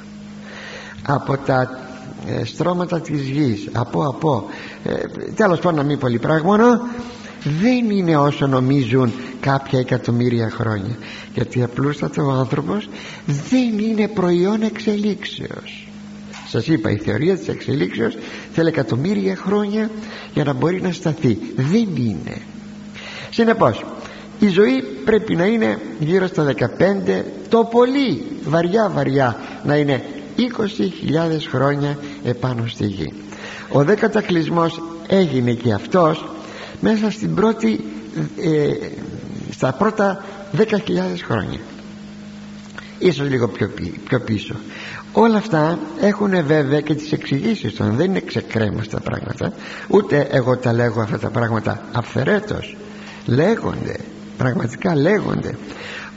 [1.03, 1.79] Από τα
[2.27, 4.45] ε, στρώματα της γης από από
[4.85, 4.95] ε,
[5.35, 6.81] τέλος πάντων να μην πολύ πράγμα
[7.43, 10.97] δεν είναι όσο νομίζουν κάποια εκατομμύρια χρόνια.
[11.35, 12.89] Γιατί απλούστατα ο άνθρωπος
[13.27, 15.89] δεν είναι προϊόν εξελίξεως.
[16.49, 18.17] Σας είπα η θεωρία της εξελίξεως
[18.53, 19.91] θέλει εκατομμύρια χρόνια
[20.35, 21.39] για να μπορεί να σταθεί.
[21.57, 22.37] Δεν είναι.
[23.31, 23.85] Συνεπώς
[24.39, 30.05] η ζωή πρέπει να είναι γύρω στα 15 το πολύ βαριά βαριά να είναι
[30.39, 30.43] 20.000
[31.51, 33.13] χρόνια επάνω στη γη.
[33.69, 36.25] Ο δε κατακλυσμός έγινε και αυτός
[36.81, 37.85] μέσα στην πρώτη
[38.41, 38.69] ε,
[39.51, 40.25] στα πρώτα
[40.57, 40.65] 10.000
[41.27, 41.59] χρόνια.
[42.99, 43.71] Ίσως λίγο πιο,
[44.09, 44.55] πιο πίσω.
[45.13, 47.95] Όλα αυτά έχουν βέβαια και τις εξηγήσεις των.
[47.95, 49.53] Δεν είναι ξεκρέμαστα πράγματα.
[49.89, 52.77] Ούτε εγώ τα λέγω αυτά τα πράγματα αυθερέτως
[53.27, 53.97] λέγονται
[54.37, 55.55] πραγματικά λέγονται.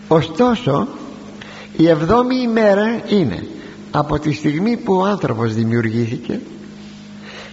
[0.08, 0.88] Ωστόσο
[1.78, 3.48] η εβδόμη ημέρα είναι
[3.92, 6.40] από τη στιγμή που ο άνθρωπος δημιουργήθηκε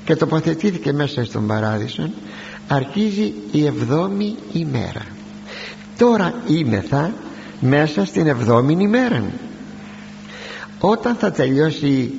[0.05, 2.11] και τοποθετήθηκε μέσα στον παράδεισο
[2.73, 5.07] αρχίζει η εβδόμη ημέρα.
[5.99, 7.13] Τώρα είμεθα
[7.61, 9.25] μέσα στην εβδόμη ημέρα
[10.81, 12.13] όταν θα τελειώσει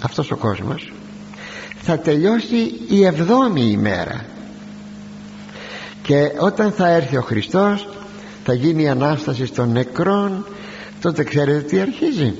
[0.00, 0.92] αυτός ο κόσμος
[1.82, 4.24] θα τελειώσει η εβδόμη ημέρα.
[6.02, 7.88] Και όταν θα έρθει ο Χριστός
[8.44, 10.46] θα γίνει η Ανάσταση των νεκρών
[11.00, 12.34] τότε ξέρετε τι αρχίζει;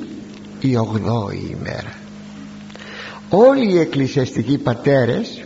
[0.61, 1.93] Η ογδόη ημέρα.
[3.29, 5.44] Όλοι οι εκκλησιαστικοί πατέρες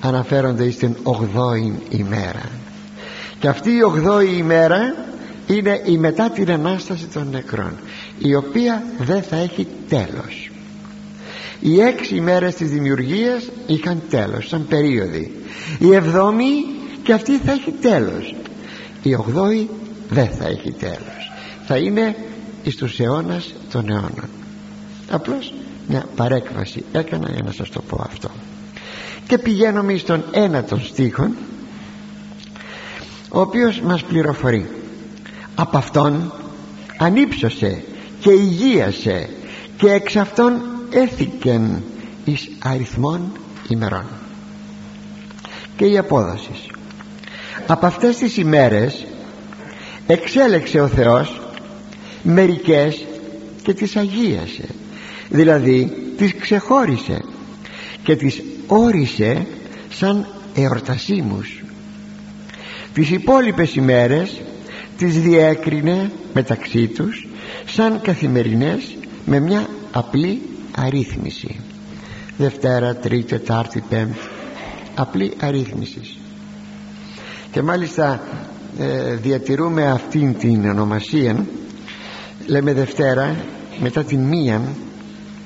[0.00, 2.48] αναφέρονται στην ογδόη ημέρα.
[3.38, 4.94] Και αυτή η ογδόη ημέρα
[5.46, 7.72] είναι η μετά την Ανάσταση των νεκρών
[8.18, 10.50] η οποία δεν θα έχει τέλος.
[11.60, 15.32] Οι έξι ημέρες της δημιουργίας είχαν τέλος σαν περίοδοι.
[15.78, 16.50] Η εβδόμη
[17.02, 18.34] και αυτή θα έχει τέλος.
[19.02, 19.68] Η ογδόη
[20.08, 21.32] δεν θα έχει τέλος.
[21.66, 22.16] Θα είναι
[22.62, 24.28] εις τους αιώνας των αιώνων.
[25.10, 25.54] Απλώς
[25.88, 28.30] μια παρέκβαση έκανα για να σας το πω αυτό
[29.30, 31.36] και πηγαίνουμε στον ένα των στίχων
[33.28, 34.66] ο οποίος μας πληροφορεί.
[35.54, 36.32] Από αυτόν
[36.98, 37.82] ανύψωσε
[38.20, 39.28] και υγείασε
[39.76, 41.82] και εξ αυτών έθηκεν
[42.24, 43.32] εις αριθμών
[43.68, 44.04] ημερών
[45.76, 46.50] και η απόδοση.
[47.66, 49.06] Από αυτές τις ημέρες
[50.06, 51.40] εξέλεξε ο Θεός
[52.22, 53.06] μερικές
[53.62, 54.68] και τις αγίασε
[55.28, 57.24] δηλαδή τις ξεχώρισε
[58.02, 59.46] και τις όρισε
[59.90, 61.62] σαν εορτασίμους.
[62.92, 64.40] Τις υπόλοιπες ημέρες
[64.96, 67.28] τις διέκρινε μεταξύ τους
[67.66, 70.42] σαν καθημερινές με μια απλή
[70.76, 71.60] αρρύθμιση.
[72.36, 74.18] Δευτέρα, Τρίτη, Τετάρτη, Πέμπτη.
[74.94, 76.16] Απλή αρρύθμιση.
[77.50, 78.20] Και μάλιστα
[78.78, 81.46] ε, διατηρούμε αυτήν την ονομασία
[82.46, 83.36] λέμε Δευτέρα
[83.80, 84.62] μετά την μία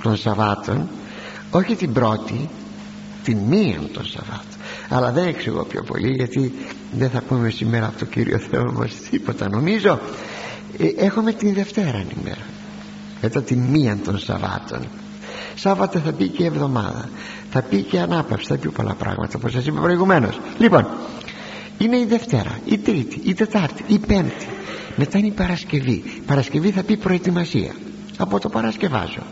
[0.03, 0.89] των Σαββάτων
[1.51, 2.49] όχι την πρώτη
[3.25, 4.55] την μία των Σαββάτων
[4.89, 6.53] αλλά δεν εξηγώ πιο πολύ γιατί
[6.93, 10.01] δεν θα πούμε σήμερα από το Κύριο Θεό μας τίποτα νομίζω.
[10.79, 12.43] Ε, έχουμε την Δευτέρα ημέρα
[13.23, 14.81] μετά την μία των Σαββάτων.
[15.55, 17.09] Σάββατο θα πει και εβδομάδα.
[17.51, 20.41] Θα πει και ανάπαυση θα πει πολλά πράγματα όπως σας είπα προηγουμένως.
[20.59, 20.87] Λοιπόν
[21.79, 24.47] είναι η Δευτέρα, η Τρίτη, η Τετάρτη, η Πέμπτη.
[24.97, 26.03] Μετά είναι η Παρασκευή.
[26.27, 27.73] Παρασκευή θα πει προετοιμασία.
[28.17, 29.23] Από το Παρασκευάζω.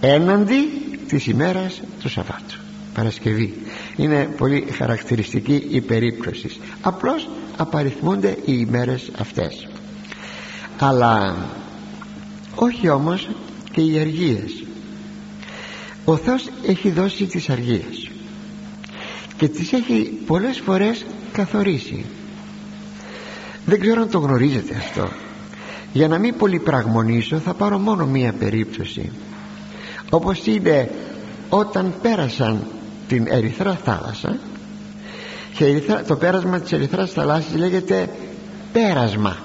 [0.00, 0.68] Έναντι
[1.08, 3.54] της ημέρας του Σαββάτου Παρασκευή.
[3.96, 6.48] Είναι πολύ χαρακτηριστική η περίπτωση.
[6.80, 9.68] Απλώς απαριθμούνται οι ημέρες αυτές.
[10.78, 11.36] Αλλά
[12.54, 13.28] όχι όμως
[13.72, 14.64] και οι αργίες.
[16.04, 18.10] Ο Θεός έχει δώσει τις αργίες
[19.36, 22.04] και τις έχει πολλές φορές καθορίσει.
[23.64, 25.08] Δεν ξέρω αν το γνωρίζετε αυτό.
[25.92, 29.12] Για να μην πολυπραγμονήσω θα πάρω μόνο μία περίπτωση.
[30.10, 30.90] Όπως είναι
[31.48, 32.66] όταν πέρασαν
[33.08, 34.36] την Ερυθρά θάλασσα
[35.54, 38.08] και το πέρασμα της Ερυθράς θαλάσσης λέγεται
[38.72, 39.36] πέρασμα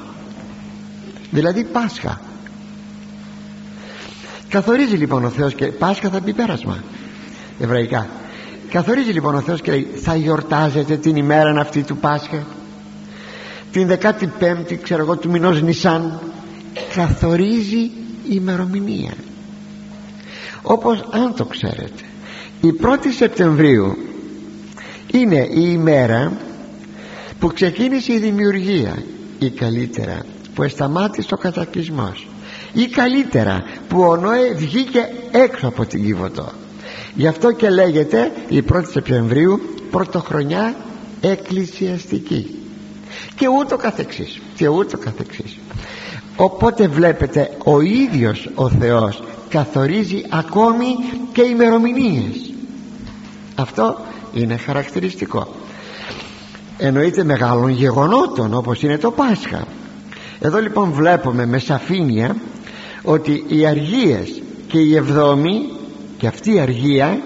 [1.32, 2.21] δηλαδή Πάσχα.
[4.49, 6.84] Καθορίζει λοιπόν ο Θεός και Πάσχα θα πει πέρασμα
[7.60, 8.08] εβραϊκά.
[8.69, 12.45] Καθορίζει λοιπόν ο Θεός και λέει θα γιορτάζετε την ημέρα αυτή του Πάσχα
[13.71, 16.19] την 15η ξέρω εγώ του μηνός Νισάν
[16.95, 17.91] καθορίζει η
[18.30, 19.13] ημερομηνία.
[20.62, 22.04] Όπως αν το ξέρετε
[22.63, 23.97] η 1η Σεπτεμβρίου
[25.12, 26.32] είναι η ημέρα
[27.39, 29.04] που ξεκίνησε η δημιουργία
[29.39, 32.28] ή καλύτερα που εσταμάτησε ο κατακλυσμός
[32.73, 36.52] ή καλύτερα που ο Νόε βγήκε έξω από την Κιβωτό
[37.15, 39.60] γι' αυτό και λέγεται η 1η Σεπτεμβρίου
[39.91, 40.76] πρωτοχρονιά
[41.21, 42.60] εκκλησιαστική
[43.36, 45.58] και ούτω καθεξής και ούτω καθεξής.
[46.36, 50.86] Οπότε βλέπετε ο ίδιος ο Θεός καθορίζει ακόμη
[51.34, 52.53] και ημερομηνίες
[53.56, 53.98] αυτό
[54.34, 55.56] είναι χαρακτηριστικό.
[56.78, 59.68] Εννοείται μεγάλων γεγονότων όπως είναι το Πάσχα.
[60.39, 62.36] Εδώ λοιπόν βλέπουμε με σαφήνεια
[63.04, 65.70] ότι οι αργίες και η εβδόμη
[66.18, 67.22] και αυτή η αργία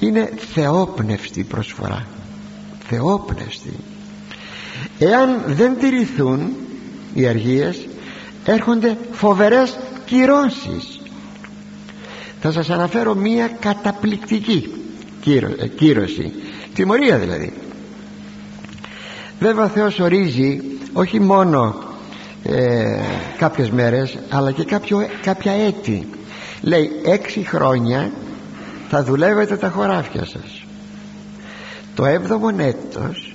[0.00, 2.06] είναι θεόπνευστη προσφορά.
[2.88, 3.72] Θεόπνευστη.
[4.98, 6.52] Εάν δεν τηρηθούν
[7.14, 7.86] οι αργίες
[8.44, 11.00] έρχονται φοβερές κυρώσεις.
[12.40, 14.81] Θα σας αναφέρω μία καταπληκτική
[15.30, 16.32] ε, κύρωση
[16.74, 17.52] τιμωρία δηλαδή.
[19.40, 20.60] Βέβαια ο Θεός ορίζει
[20.92, 21.82] όχι μόνο
[22.42, 23.00] ε,
[23.38, 26.08] κάποιες μέρες αλλά και κάποιο, κάποια έτη.
[26.60, 28.10] Λέει έξι χρόνια
[28.88, 30.64] θα δουλεύετε τα χωράφια σας.
[31.94, 33.34] Το έβδομο έτος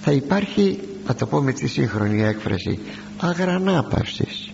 [0.00, 2.78] θα υπάρχει θα το πω με τη σύγχρονη έκφραση
[3.20, 4.50] αγρανάπαυσης.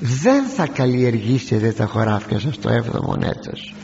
[0.00, 3.74] Δεν θα καλλιεργήσετε τα χωράφια σας το έβδομο έτος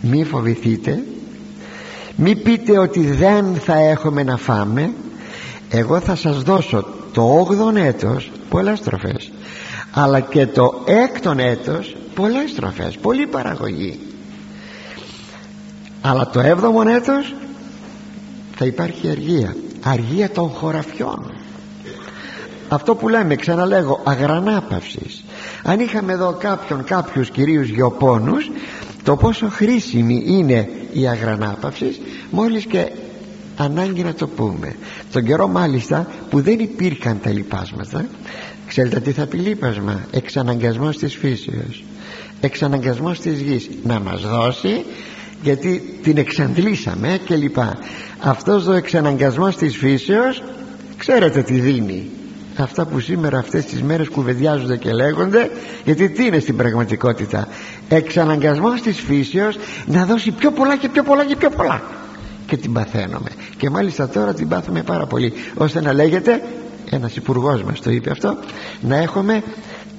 [0.00, 1.02] μη φοβηθείτε.
[2.16, 4.92] Μη πείτε ότι δεν θα έχουμε να φάμε.
[5.70, 9.30] Εγώ θα σας δώσω το 8ο έτος πολλές στροφές
[9.90, 14.00] αλλά και το έκτον έτος πολλές στροφές πολλή παραγωγή.
[16.00, 17.34] Αλλά το έβδομο έτος
[18.56, 21.32] θα υπάρχει αργία αργία των χωραφιών.
[22.68, 25.24] Αυτό που λέμε ξαναλέγω αγρανάπαυσης.
[25.62, 28.50] Αν είχαμε εδώ κάποιον κάποιους κυρίους γεωπόνους
[29.10, 32.00] το πόσο χρήσιμη είναι η αγρανάπαυσης
[32.30, 32.90] μόλις και
[33.56, 34.76] ανάγκη να το πούμε.
[35.12, 38.06] Τον καιρό μάλιστα που δεν υπήρχαν τα λοιπάσματα
[38.66, 41.84] ξέρετε τι θα πει λείπασμα εξαναγκασμός της φύσεως.
[42.40, 43.70] Εξαναγκασμός της γης.
[43.84, 44.84] Να μας δώσει
[45.42, 47.78] γιατί την εξαντλήσαμε και λοιπά
[48.20, 50.42] αυτός ο εξαναγκασμός της φύσεως
[50.96, 52.10] ξέρετε τι δίνει
[52.62, 55.50] αυτά που σήμερα αυτές τις μέρες κουβεντιάζονται και λέγονται
[55.84, 57.48] γιατί τι είναι στην πραγματικότητα;
[57.88, 59.56] Εξαναγκασμός της φύσεως
[59.86, 61.82] να δώσει πιο πολλά και πιο πολλά και πιο πολλά.
[62.46, 63.30] Και την παθαίνουμε.
[63.56, 66.42] Και μάλιστα τώρα την πάθουμε πάρα πολύ ώστε να λέγεται
[66.90, 68.36] ένας υπουργός μας το είπε αυτό
[68.80, 69.42] να έχουμε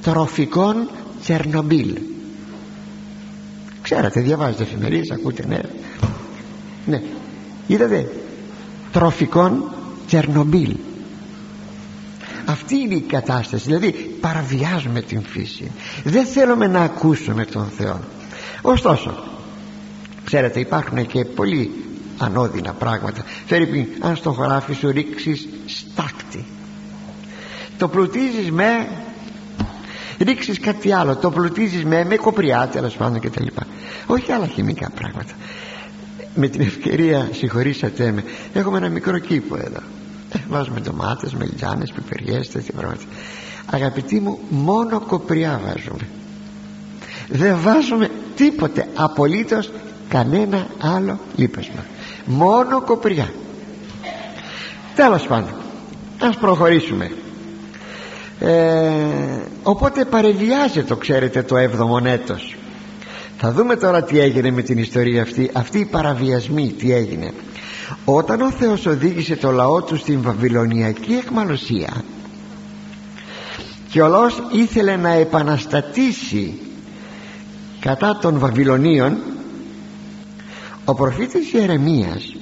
[0.01, 0.89] τροφικών
[1.22, 1.97] Τσερνομπίλ.
[3.82, 5.59] Ξέρετε διαβάζετε εφημερίες ακούτε ναι.
[6.86, 7.01] Ναι.
[7.68, 8.12] Είδατε
[8.91, 9.64] τροφικών
[10.07, 10.76] Τσερνομπίλ
[12.52, 13.64] αυτή είναι η κατάσταση.
[13.66, 13.91] Δηλαδή
[14.22, 15.72] παραβιάζουμε την φύση.
[16.04, 17.99] Δεν θέλουμε να ακούσουμε τον Θεό.
[18.62, 19.24] Ωστόσο
[20.26, 21.72] ξέρετε υπάρχουν και πολύ
[22.18, 23.24] ανώδυνα πράγματα.
[23.45, 26.45] Φέρει αν στο χωράφι σου ρίξεις στάκτη
[27.82, 28.88] το πλουτίζεις με
[30.20, 33.68] ρίξεις κάτι άλλο το πλουτίζεις με, με κοπριά τέλος πάντων και τα λοιπά
[34.08, 35.34] όχι άλλα χημικά πράγματα.
[36.36, 38.24] Με την ευκαιρία συγχωρήσατε με
[38.54, 39.80] έχουμε ένα μικρό κήπο εδώ.
[39.80, 40.01] ε,
[40.50, 43.04] βάζουμε ντομάτες, μελιτζάνες, πιπεριές τέτοια πράγματα.
[43.66, 46.08] Αγαπητοί μου μόνο κοπριά βάζουμε.
[47.30, 49.72] Δεν βάζουμε τίποτε απολύτως
[50.08, 51.86] κανένα άλλο λίπασμα.
[52.26, 53.34] Μόνο κοπριά.
[54.96, 55.54] Τέλος πάντων
[56.20, 57.12] ας προχωρήσουμε.
[58.40, 58.92] Ε,
[59.64, 62.56] οπότε παρελιάζεται το ξέρετε το έβδομο έτος.
[63.38, 65.50] Θα δούμε τώρα τι έγινε με την ιστορία αυτή.
[65.54, 67.34] Αυτή η παραβιασμή τι έγινε
[68.06, 72.04] όταν ο Θεός οδήγησε το λαό του στην βαβυλωνιακή εκμαλωσία
[73.92, 76.60] και ο λαός ήθελε να επαναστατήσει
[77.80, 79.18] κατά των Βαβυλωνίων
[80.86, 82.36] ο προφήτης Ιερεμίας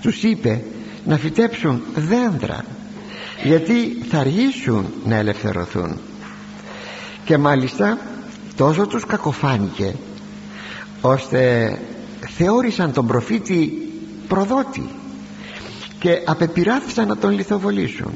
[0.00, 0.62] τους είπε
[1.04, 2.64] να φυτέψουν δέντρα
[3.42, 5.98] γιατί θα αργήσουν να ελευθερωθούν.
[7.24, 7.98] Και μάλιστα
[8.56, 9.94] τόσο τους κακοφάνηκε
[11.00, 11.72] ώστε
[12.36, 13.91] θεώρησαν τον προφήτη
[14.32, 14.88] προδότη.
[15.98, 18.12] Και απεπειράθησαν να τον λιθοβολήσουν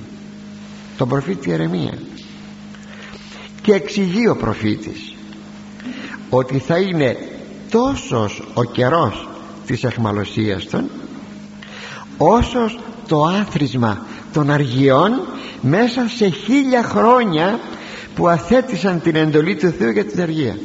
[0.96, 1.98] τον προφήτη Ιερεμία.
[3.62, 5.14] Και εξηγεί ο προφήτης
[6.30, 7.16] ότι θα είναι
[7.70, 9.28] τόσος ο καιρός
[9.66, 10.90] της εχμαλωσίας των
[12.18, 15.20] όσος το άθροισμα των αργιών
[15.60, 17.60] μέσα σε χίλια χρόνια
[18.14, 20.58] που αθέτησαν την εντολή του Θεού για την αργία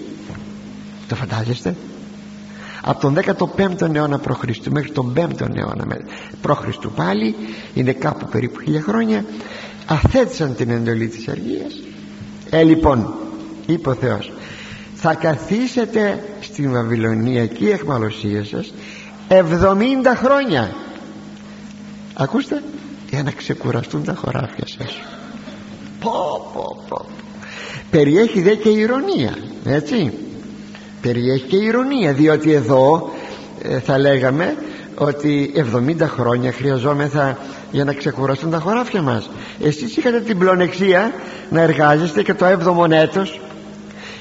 [1.08, 1.76] το φαντάζεστε;
[2.82, 4.68] Από τον 15ο αιώνα π.Χ.
[4.70, 5.88] μέχρι τον 5ο αιώνα
[6.42, 6.88] π.Χ.
[6.96, 7.36] πάλι
[7.74, 9.26] είναι κάπου περίπου χίλια χρόνια
[9.86, 11.74] αθέτησαν την εντολή της αργίας
[12.50, 13.14] ε λοιπόν
[13.66, 14.32] είπε ο Θεός
[14.96, 18.74] θα καθίσετε στην Βαβυλωνιακή εχμαλωσία σας
[19.28, 19.36] 70
[20.16, 20.76] χρόνια
[22.14, 22.64] ακούστε
[23.10, 25.02] για να ξεκουραστούν τα χωράφια σας
[26.00, 27.06] πω πω πω
[27.90, 30.14] περιέχει δε και ηρωνία έτσι
[31.02, 33.12] περιέχει και ηρωνία διότι εδώ
[33.64, 34.56] ε, θα λέγαμε
[34.96, 37.38] ότι 70 χρόνια χρειαζόμεθα
[37.72, 39.30] για να ξεκουραστούν τα χωράφια μας.
[39.64, 41.14] Εσείς είχατε την πλονεξία
[41.50, 43.40] να εργάζεστε και το 7ο έτος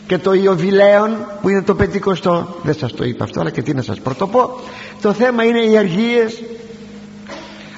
[0.06, 2.56] και το Ιωβιλέον που είναι το πεντηκοστό.
[2.62, 4.60] Δεν σας το είπα αυτό αλλά και τι να σας πρωτοπώ.
[5.02, 6.42] Το θέμα είναι οι αργίες.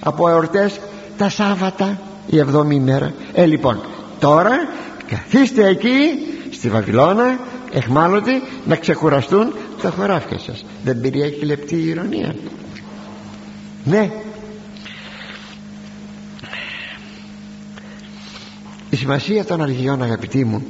[0.01, 0.81] Από εορτές
[1.17, 3.13] τα Σάββατα η εβδομή μέρα.
[3.35, 3.81] Ε λοιπόν
[4.19, 4.69] τώρα
[5.07, 5.97] καθίστε εκεί
[6.51, 7.39] στη Βαβυλώνα
[7.73, 9.53] εχμάλωτοι να ξεκουραστούν
[9.83, 10.65] τα χωράφια σας.
[10.85, 12.35] Δεν περιέχει λεπτή ηρωνία.
[13.85, 14.11] Ναι.
[18.91, 20.67] Η σημασία των αργιών αγαπητοί μου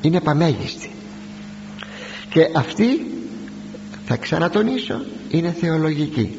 [0.00, 0.90] είναι επαμέγιστη
[2.30, 3.06] και αυτή
[4.06, 6.38] θα ξανατονίσω είναι θεολογική.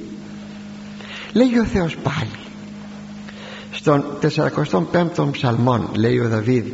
[1.34, 2.40] Λέγει ο Θεός πάλι
[3.72, 4.04] στον
[4.36, 6.66] 45ο ψαλμόν λέει ο Δαβίδ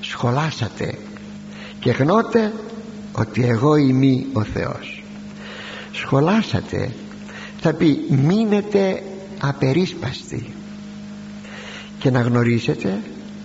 [0.00, 0.98] σχολάσατε
[1.80, 2.52] και γνώτε
[3.12, 5.02] ότι εγώ είμαι ο Θεός.
[5.92, 6.92] Σχολάσατε
[7.60, 9.02] θα πει μείνετε
[9.40, 10.52] απερίσπαστοι.
[11.98, 13.00] Και να γνωρίσετε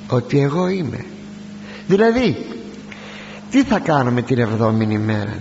[0.10, 1.06] ότι εγώ είμαι.
[1.88, 2.46] Δηλαδή
[3.52, 5.38] τι θα κάνουμε την εβδόμηνη μέρα;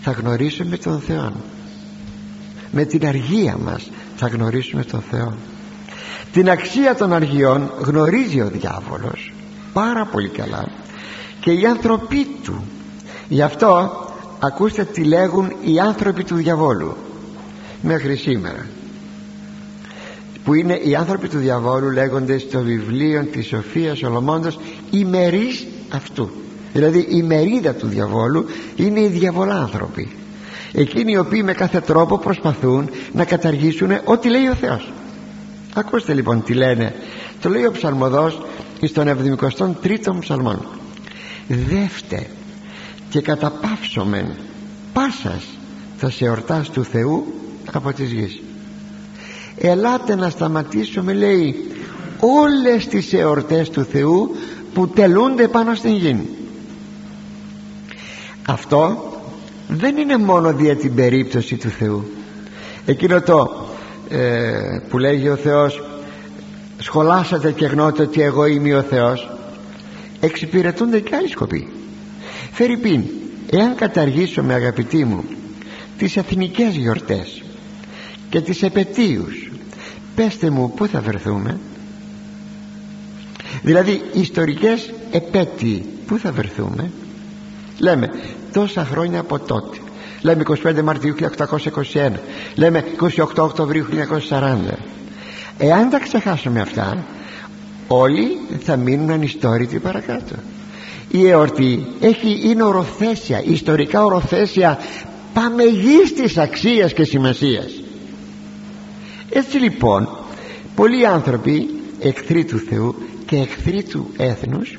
[0.00, 1.32] Θα γνωρίσουμε τον Θεό
[2.70, 5.34] με την αργία μας θα γνωρίσουμε τον Θεό.
[6.32, 9.32] Την αξία των αργιών γνωρίζει ο διάβολος
[9.72, 10.68] πάρα πολύ καλά
[11.48, 12.64] και οι άνθρωποι του.
[13.28, 13.90] Γι' αυτό
[14.38, 16.96] ακούστε τι λέγουν οι άνθρωποι του διαβόλου
[17.82, 18.66] μέχρι σήμερα.
[20.44, 24.58] Που είναι οι άνθρωποι του διαβόλου λέγονται στο βιβλίο της Σοφίας Σολομώντος
[24.90, 26.30] ημερής αυτού
[26.72, 28.44] δηλαδή η μερίδα του διαβόλου
[28.76, 30.08] είναι οι διαβολάνθρωποι.
[30.72, 34.92] Εκείνοι οι οποίοι με κάθε τρόπο προσπαθούν να καταργήσουν ό,τι λέει ο Θεός.
[35.74, 36.94] Ακούστε λοιπόν τι λένε.
[37.40, 38.42] Το λέει ο ψαλμοδός
[38.82, 40.78] στον 73ο ψαλμόν
[41.48, 42.26] δεύτε
[43.08, 44.26] και καταπαύσομεν
[44.92, 45.44] πάσας
[45.96, 47.26] θα σε ορτάς του Θεού
[47.72, 48.40] από της γης.
[49.56, 51.70] Ελάτε να σταματήσουμε λέει
[52.20, 54.36] όλες τις εορτές του Θεού
[54.74, 56.28] που τελούνται πάνω στην γη.
[58.46, 59.12] Αυτό
[59.68, 62.04] δεν είναι μόνο δια την περίπτωση του Θεού.
[62.86, 63.66] Εκείνο το
[64.08, 65.82] ε, που λέγει ο Θεός
[66.78, 69.37] σχολάσατε και γνώτε ότι εγώ είμαι ο Θεός
[70.20, 71.68] εξυπηρετούνται και άλλοι σκοποί.
[72.52, 73.02] Φερρυπίν
[73.50, 75.24] εάν καταργήσουμε αγαπητοί μου
[75.98, 77.42] τις εθνικές γιορτές
[78.30, 79.50] και τις επαιτίους
[80.14, 81.58] πέστε μου πού θα βρεθούμε;
[83.62, 86.90] Δηλαδή ιστορικές επέτειοι πού θα βρεθούμε;
[87.78, 88.10] Λέμε
[88.52, 89.78] τόσα χρόνια από τότε.
[90.22, 91.14] Λέμε 25 Μαρτίου
[91.92, 92.10] 1821
[92.54, 92.84] λέμε
[93.16, 93.86] 28 Οκτωβρίου
[94.30, 94.56] 1940
[95.58, 97.04] εάν τα ξεχάσουμε αυτά
[97.88, 100.34] όλοι θα μείνουν ανιστόρητοι παρακάτω.
[101.10, 104.78] Η εορτή έχει, είναι οροθέσια ιστορικά οροθέσια
[105.34, 107.82] παμεγίστης αξίας και σημασίας.
[109.30, 110.08] Έτσι λοιπόν
[110.74, 111.70] πολλοί άνθρωποι
[112.00, 112.94] εχθροί του Θεού
[113.26, 114.78] και εχθροί του έθνους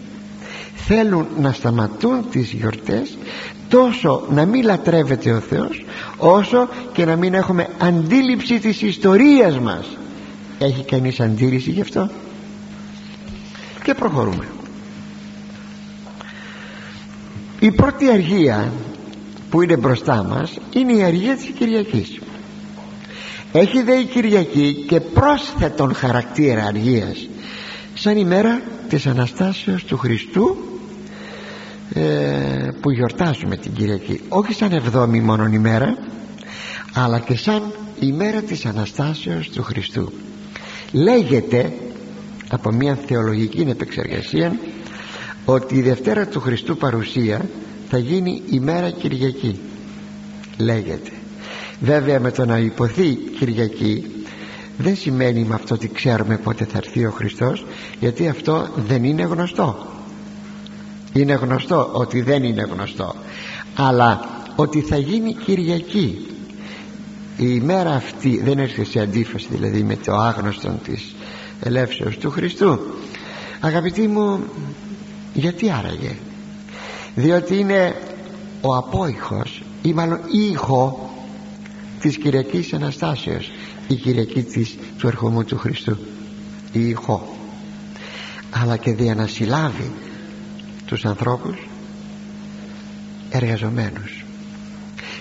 [0.75, 3.17] θέλουν να σταματούν τις γιορτές
[3.69, 5.85] τόσο να μην λατρεύεται ο Θεός
[6.17, 9.97] όσο και να μην έχουμε αντίληψη της ιστορίας μας.
[10.59, 12.09] Έχει κανείς αντίληψη γι' αυτό;
[13.83, 14.47] Και προχωρούμε.
[17.59, 18.71] Η πρώτη αργία
[19.49, 22.19] που είναι μπροστά μας είναι η αργία της Κυριακής.
[23.51, 27.27] Έχει δε η Κυριακή και πρόσθετον χαρακτήρα αργίας
[27.93, 30.57] σαν ημέρα της Αναστάσεως του Χριστού
[31.93, 32.01] ε,
[32.81, 34.21] που γιορτάζουμε την Κυριακή.
[34.29, 35.97] Όχι σαν εβδόμη μόνον ημέρα
[36.93, 40.11] αλλά και σαν ημέρα της Αναστάσεως του Χριστού.
[40.91, 41.73] Λέγεται
[42.49, 44.59] από μια θεολογική επεξεργασία
[45.45, 47.41] ότι η Δευτέρα του Χριστού παρουσία
[47.89, 49.59] θα γίνει ημέρα Κυριακή
[50.57, 51.11] λέγεται.
[51.79, 54.11] Βέβαια με το να υποθεί Κυριακή
[54.77, 57.65] δεν σημαίνει με αυτό ότι ξέρουμε πότε θα έρθει ο Χριστός
[57.99, 59.87] γιατί αυτό δεν είναι γνωστό.
[61.13, 63.15] Είναι γνωστό ότι δεν είναι γνωστό
[63.75, 64.19] αλλά
[64.55, 66.25] ότι θα γίνει Κυριακή.
[67.37, 71.15] Η ημέρα αυτή δεν έρχεται σε αντίφαση δηλαδή με το άγνωστο της
[71.63, 72.79] ελεύσεως του Χριστού.
[73.59, 74.43] Αγαπητοί μου
[75.33, 76.15] γιατί άραγε;
[77.15, 77.95] Διότι είναι
[78.61, 80.19] ο απόϊχος ή μάλλον
[80.51, 81.09] ήχο
[81.99, 83.51] της Κυριακής Αναστάσεως
[83.87, 85.97] η Κυριακή της, του ερχομού του Χριστού.
[86.71, 87.35] Η ήχο.
[88.51, 89.91] Αλλά και δια να συλλάβει
[90.85, 91.67] τους ανθρώπους
[93.29, 94.23] εργαζομένους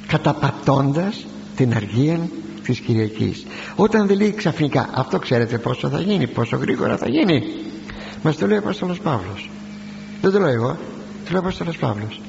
[0.07, 1.27] καταπατώντας
[1.57, 2.29] την αργία
[2.69, 3.47] της Κυριακής
[3.77, 7.43] όταν δεν λέει ξαφνικά αυτό ξέρετε πόσο θα γίνει πόσο γρήγορα θα γίνει
[8.23, 9.51] μας το λέει ο Απόστολος Παύλος.
[10.21, 10.77] Δεν το λέω εγώ
[11.25, 12.21] το λέει ο Απόστολος Παύλος.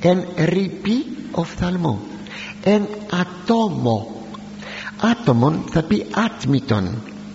[0.00, 2.00] Εν ρηπή οφθαλμού
[2.64, 4.22] εν ατόμο
[5.00, 6.88] άτομον θα πει άτμητον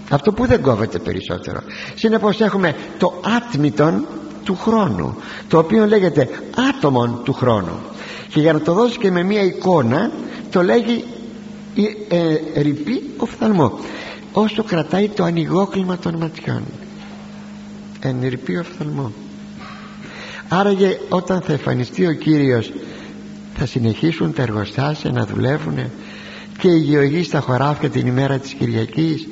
[0.10, 1.60] αυτό που δεν κόβεται περισσότερο.
[1.95, 4.06] Συνεπώς έχουμε το άτμητον
[4.43, 5.16] του χρόνου
[5.48, 6.30] το οποίο λέγεται
[6.70, 7.80] άτομον του χρόνου.
[8.30, 10.12] Και για να το δώσει και με μια εικόνα
[10.52, 11.04] το λέγει
[12.07, 13.80] ε, ρηπή οφθαλμό
[14.32, 16.63] όσο κρατάει το ανοιγόκλημα των ματιών.
[17.99, 19.11] Εν ρηπή οφθαλμό
[20.47, 22.71] άραγε όταν θα εμφανιστεί ο Κύριος
[23.53, 25.78] θα συνεχίσουν τα εργοστάσια να δουλεύουν
[26.57, 29.28] και οι γεωργοί στα χωράφια την ημέρα της Κυριακής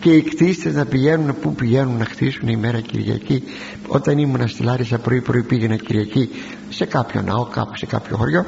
[0.00, 3.42] και οι κτίστες να πηγαίνουν που πηγαίνουν να χτίσουν η μέρα Κυριακή.
[3.86, 6.30] Όταν ήμουν στη Λάρισα πρωί πρωί πήγαινα Κυριακή
[6.70, 8.46] σε κάποιο ναό κάπου σε κάποιο χωριό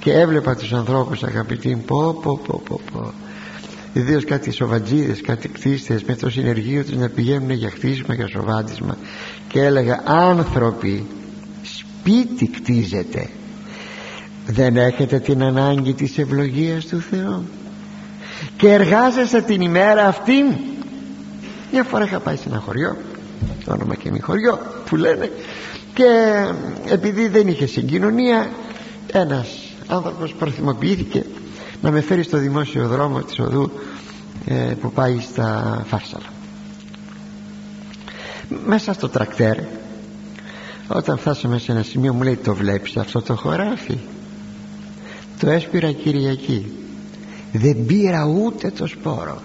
[0.00, 3.12] και έβλεπα τους ανθρώπους αγαπητοί πω πω πω πω πω.
[3.92, 8.96] Ιδίως κάτι σοβατζίδες, κάτι κτίστες με το συνεργείο τους να πηγαίνουν για χτίσμα για σοβάτισμα.
[9.48, 11.06] Και έλεγα άνθρωποι
[11.62, 13.28] σπίτι κτίζεται
[14.46, 17.44] δεν έχετε την ανάγκη της ευλογίας του Θεού.
[18.56, 20.32] Και εργάζεσαι την ημέρα αυτή
[21.72, 22.96] μια φορά είχα πάει σε ένα χωριό
[23.64, 25.30] το όνομα και μη χωριό που λένε
[25.94, 26.04] και
[26.88, 28.50] επειδή δεν είχε συγκοινωνία
[29.12, 31.24] ένας άνθρωπος προθυμοποιήθηκε
[31.82, 33.70] να με φέρει στο δημόσιο δρόμο της οδού
[34.46, 36.26] ε, που πάει στα Φάρσαλα.
[38.66, 39.56] Μέσα στο τρακτέρ
[40.88, 43.98] όταν φτάσαμε σε ένα σημείο μου λέει το βλέπεις αυτό το χωράφι;
[45.38, 46.72] Το έσπηρα Κυριακή
[47.52, 49.40] δεν πήρα ούτε το σπόρο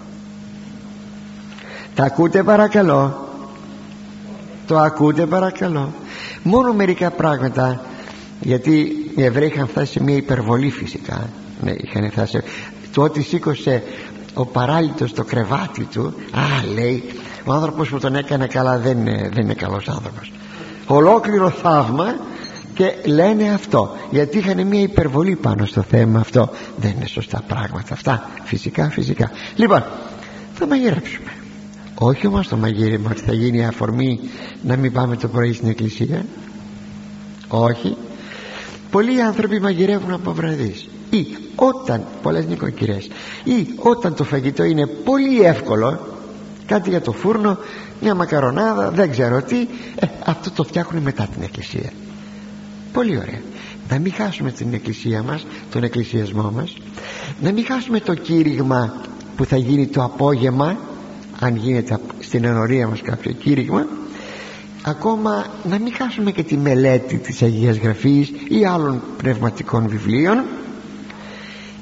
[1.94, 3.28] τα ακούτε παρακαλώ;
[4.66, 5.92] Το ακούτε παρακαλώ
[6.42, 7.80] μόνο μερικά πράγματα
[8.40, 8.70] γιατί
[9.16, 11.28] οι Εβραίοι είχαν φτάσει σε μια υπερβολή φυσικά.
[11.60, 12.40] Ναι, είχαν φτάσει
[12.92, 13.82] το ότι σήκωσε
[14.34, 17.04] ο παράλυτος το κρεβάτι του α λέει
[17.44, 20.32] ο άνθρωπος που τον έκανε καλά δεν είναι, δεν είναι καλός άνθρωπος.
[20.86, 22.16] Ολόκληρο θαύμα
[22.74, 26.50] και λένε αυτό γιατί είχαν μια υπερβολή πάνω στο θέμα αυτό.
[26.76, 28.30] Δεν είναι σωστά πράγματα αυτά.
[28.44, 29.30] Φυσικά φυσικά.
[29.56, 29.84] Λοιπόν
[30.54, 31.30] θα μαγειρέψουμε.
[31.94, 34.20] Όχι όμως το μαγείρεμα ότι θα γίνει αφορμή
[34.62, 36.24] να μην πάμε το πρωί στην εκκλησία.
[37.48, 37.96] Όχι
[38.96, 41.26] πολλοί άνθρωποι μαγειρεύουν από βραδείς ή
[41.56, 43.08] όταν πολλές νοικοκυρές
[43.44, 46.00] ή όταν το φαγητό είναι πολύ εύκολο
[46.66, 47.58] κάτι για το φούρνο
[48.00, 49.56] μια μακαρονάδα δεν ξέρω τι
[49.96, 51.92] ε, αυτό το φτιάχνουν μετά την εκκλησία.
[52.92, 53.40] Πολύ ωραία.
[53.88, 56.76] Να μην χάσουμε την εκκλησία μας τον εκκλησιασμό μας.
[57.40, 58.94] Να μην χάσουμε το κήρυγμα
[59.36, 60.76] που θα γίνει το απόγευμα
[61.40, 63.86] αν γίνεται στην ενορία μας κάποιο κήρυγμα
[64.88, 70.44] ακόμα να μην χάσουμε και τη μελέτη της Αγίας Γραφής ή άλλων πνευματικών βιβλίων.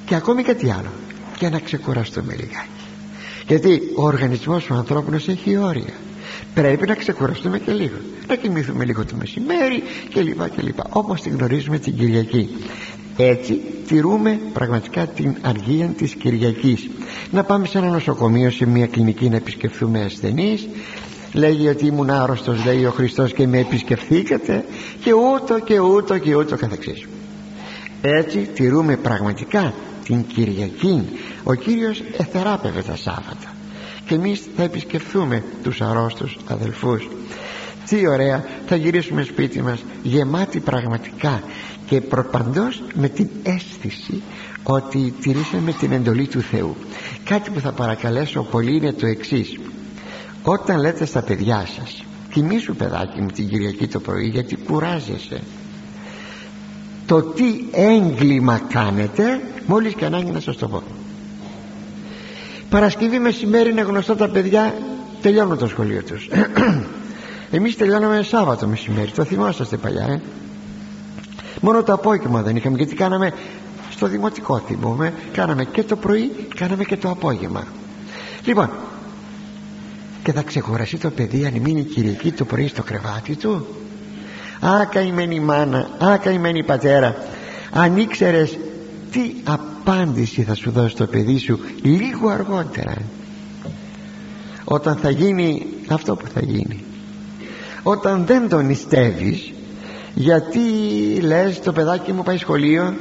[0.06, 0.90] Και ακόμη κάτι άλλο
[1.38, 2.68] και να ξεκουραστούμε λιγάκι.
[3.46, 5.92] Γιατί ο οργανισμός του ανθρώπινος έχει όρια.
[6.54, 7.96] Πρέπει να ξεκουραστούμε και λίγο.
[8.28, 10.86] Να κοιμηθούμε λίγο το μεσημέρι και λοιπά και λοιπά.
[10.90, 12.48] Όπως την γνωρίζουμε την Κυριακή.
[13.16, 16.90] Έτσι τηρούμε πραγματικά την αργία της Κυριακής.
[17.30, 20.68] Να πάμε σε ένα νοσοκομείο σε μια κλινική να επισκεφθούμε ασθενείς
[21.34, 24.64] λέγει ότι ήμουν άρρωστος λέει ο Χριστός και με επισκεφθήκατε
[25.00, 27.06] και ούτω και ούτω και ούτω καθεξής.
[28.00, 29.74] Έτσι τηρούμε πραγματικά
[30.04, 31.08] την Κυριακή.
[31.44, 33.54] Ο Κύριος εθεράπευε τα Σάββατα
[34.06, 37.08] και εμείς θα επισκεφθούμε τους αρρώστους αδελφούς.
[37.88, 41.42] Τι ωραία θα γυρίσουμε σπίτι μας γεμάτοι πραγματικά
[41.86, 44.22] και προπαντός με την αίσθηση
[44.62, 46.76] ότι τηρήσαμε την εντολή του Θεού.
[47.24, 49.58] Κάτι που θα παρακαλέσω πολύ είναι το εξής
[50.44, 55.40] όταν λέτε στα παιδιά σας τιμήσου παιδάκι μου την Κυριακή το πρωί γιατί κουράζεσαι
[57.06, 60.82] το τι έγκλημα κάνετε μόλις και ανάγκη να σας το πω.
[62.68, 64.74] Παρασκευή μεσημέρι είναι γνωστό τα παιδιά
[65.22, 66.28] τελειώνουν το σχολείο τους.
[67.50, 70.20] Εμείς τελειώναμε Σάββατο μεσημέρι το θυμόσαστε παλιά ε;
[71.60, 73.32] μόνο το απόγευμα δεν είχαμε γιατί κάναμε
[73.90, 77.64] στο δημοτικό θυμούμε κάναμε και το πρωί κάναμε και το απόγευμα.
[78.44, 78.70] Λοιπόν
[80.24, 83.66] και θα ξεχωραστεί το παιδί αν μείνει Κυριακή το πρωί στο κρεβάτι του.
[84.60, 87.16] Α καημένη μάνα Α καημένη πατέρα
[87.70, 88.58] Αν ήξερες
[89.10, 92.94] τι απάντηση θα σου δώσει το παιδί σου λίγο αργότερα
[94.64, 96.84] όταν θα γίνει αυτό που θα γίνει
[97.82, 99.52] όταν δεν τον νηστεύεις
[100.14, 100.60] γιατί
[101.20, 102.94] λες το παιδάκι μου πάει σχολείο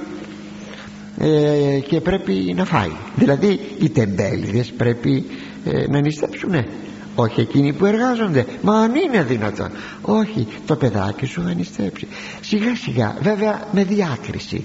[1.19, 5.25] ε, και πρέπει να φάει δηλαδή οι τεμπέληδες πρέπει
[5.65, 6.67] ε, να νηστέψουνε
[7.15, 8.45] όχι εκείνοι που εργάζονται.
[8.61, 9.69] Μα αν είναι δυνατόν.
[10.01, 12.07] Όχι το παιδάκι σου θα νηστέψει.
[12.41, 13.15] Σιγά σιγά.
[13.21, 14.63] Βέβαια με διάκριση.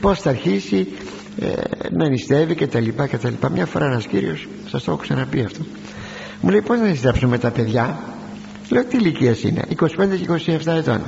[0.00, 0.88] Πως θα αρχίσει
[1.40, 1.46] ε,
[1.90, 3.50] να νηστεύει και τα λοιπά και τα λοιπά.
[3.50, 5.64] Μια φορά ένας κύριος σας το έχω ξαναπεί αυτό
[6.42, 7.98] μου λέει πως να νηστέψουμε τα παιδιά;
[8.68, 11.00] Λέω τι ηλικίας είναι 25 και 27 ετών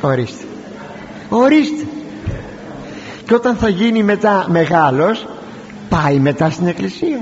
[0.00, 0.44] ορίστε.
[1.28, 1.86] Ορίστε.
[3.26, 5.26] Και όταν θα γίνει μετά μεγάλος
[5.88, 7.20] πάει μετά στην εκκλησία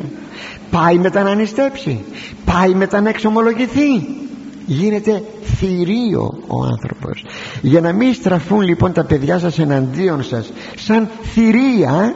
[0.72, 2.04] πάει μετά να νηστέψει
[2.52, 4.20] πάει μετά να εξομολογηθεί.
[4.66, 5.24] Γίνεται
[5.56, 7.24] θηρίο ο άνθρωπος.
[7.62, 12.14] Για να μην στραφούν λοιπόν τα παιδιά σας εναντίον σας σαν θηρία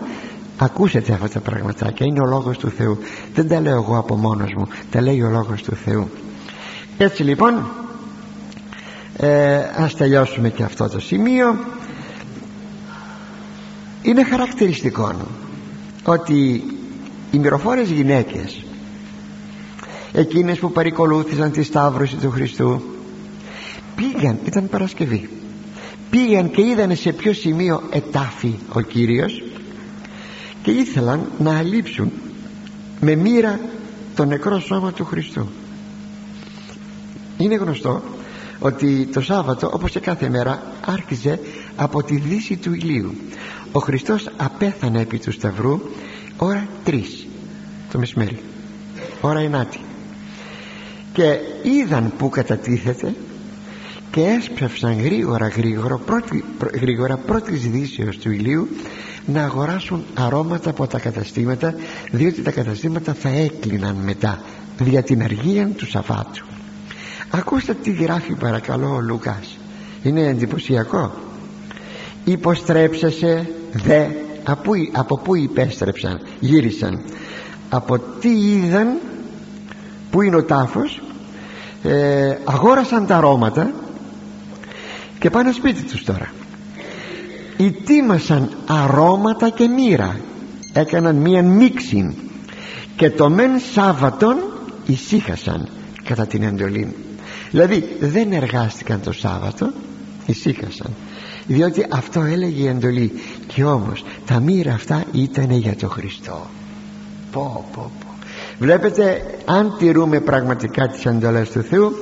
[0.58, 2.06] ακούσετε αυτά τα πραγματάκια.
[2.06, 2.98] Είναι ο λόγος του Θεού.
[3.34, 4.68] Δεν τα λέω εγώ από μόνος μου.
[4.90, 6.08] Τα λέει ο λόγος του Θεού.
[6.98, 7.70] Έτσι λοιπόν
[9.16, 11.58] ε, ας τελειώσουμε και αυτό το σημείο.
[14.02, 15.12] Είναι χαρακτηριστικό
[16.04, 16.62] ότι
[17.36, 18.64] οι μυροφόρες γυναίκες.
[20.12, 22.82] Εκείνες που παρικολούθησαν τη Σταύρωση του Χριστού.
[23.96, 25.28] Πήγαν, ήταν Παρασκευή.
[26.10, 29.42] Πήγαν και είδαν σε ποιο σημείο ετάφη ο Κύριος
[30.62, 32.12] και ήθελαν να αλείψουν
[33.00, 33.60] με μοίρα
[34.14, 35.48] το νεκρό σώμα του Χριστού.
[37.38, 38.02] Είναι γνωστό
[38.58, 41.40] ότι το Σάββατο όπως και κάθε μέρα άρχιζε
[41.76, 43.14] από τη δύση του ηλίου.
[43.72, 45.80] Ο Χριστός απέθανε επί του Σταυρού
[46.36, 47.02] ώρα 3
[47.92, 48.38] το μεσημέρι.
[49.20, 49.78] Ώρα ενάτη
[51.12, 53.14] και είδαν που κατατίθεται
[54.10, 56.44] και έσπευσαν γρήγορα γρήγορα πρώτη,
[56.80, 58.68] γρήγορα πρώτης δύσεως του ηλίου
[59.26, 61.74] να αγοράσουν αρώματα από τα καταστήματα
[62.10, 64.40] διότι τα καταστήματα θα έκλειναν μετά
[64.78, 66.46] δια την αργία του Σαββάτου.
[67.30, 69.56] Ακούστε τι γράφει παρακαλώ ο Λουκάς.
[70.02, 71.14] Είναι εντυπωσιακό.
[72.24, 74.06] Υποστρέψασε δε
[74.46, 77.00] από, από πού υπέστρεψαν γύρισαν
[77.68, 78.98] από τι είδαν
[80.10, 81.00] που είναι ο τάφος
[81.82, 83.72] ε, αγόρασαν τα αρώματα
[85.18, 86.32] και πάνε σπίτι τους τώρα.
[87.58, 90.16] Ετοίμασαν αρώματα και μοίρα
[90.72, 92.16] έκαναν μία μίξη
[92.96, 94.36] και το μεν Σάββατον
[94.86, 95.68] ησύχασαν
[96.04, 96.94] κατά την εντολή.
[97.50, 99.72] Δηλαδή δεν εργάστηκαν το Σάββατο
[100.26, 100.90] ησύχασαν
[101.46, 103.12] διότι αυτό έλεγε η εντολή
[103.46, 106.46] και όμως τα μοίρα αυτά ήταν για το Χριστό.
[107.32, 108.06] Πω πω πω.
[108.58, 111.92] Βλέπετε αν τηρούμε πραγματικά τις εντολές του Θεού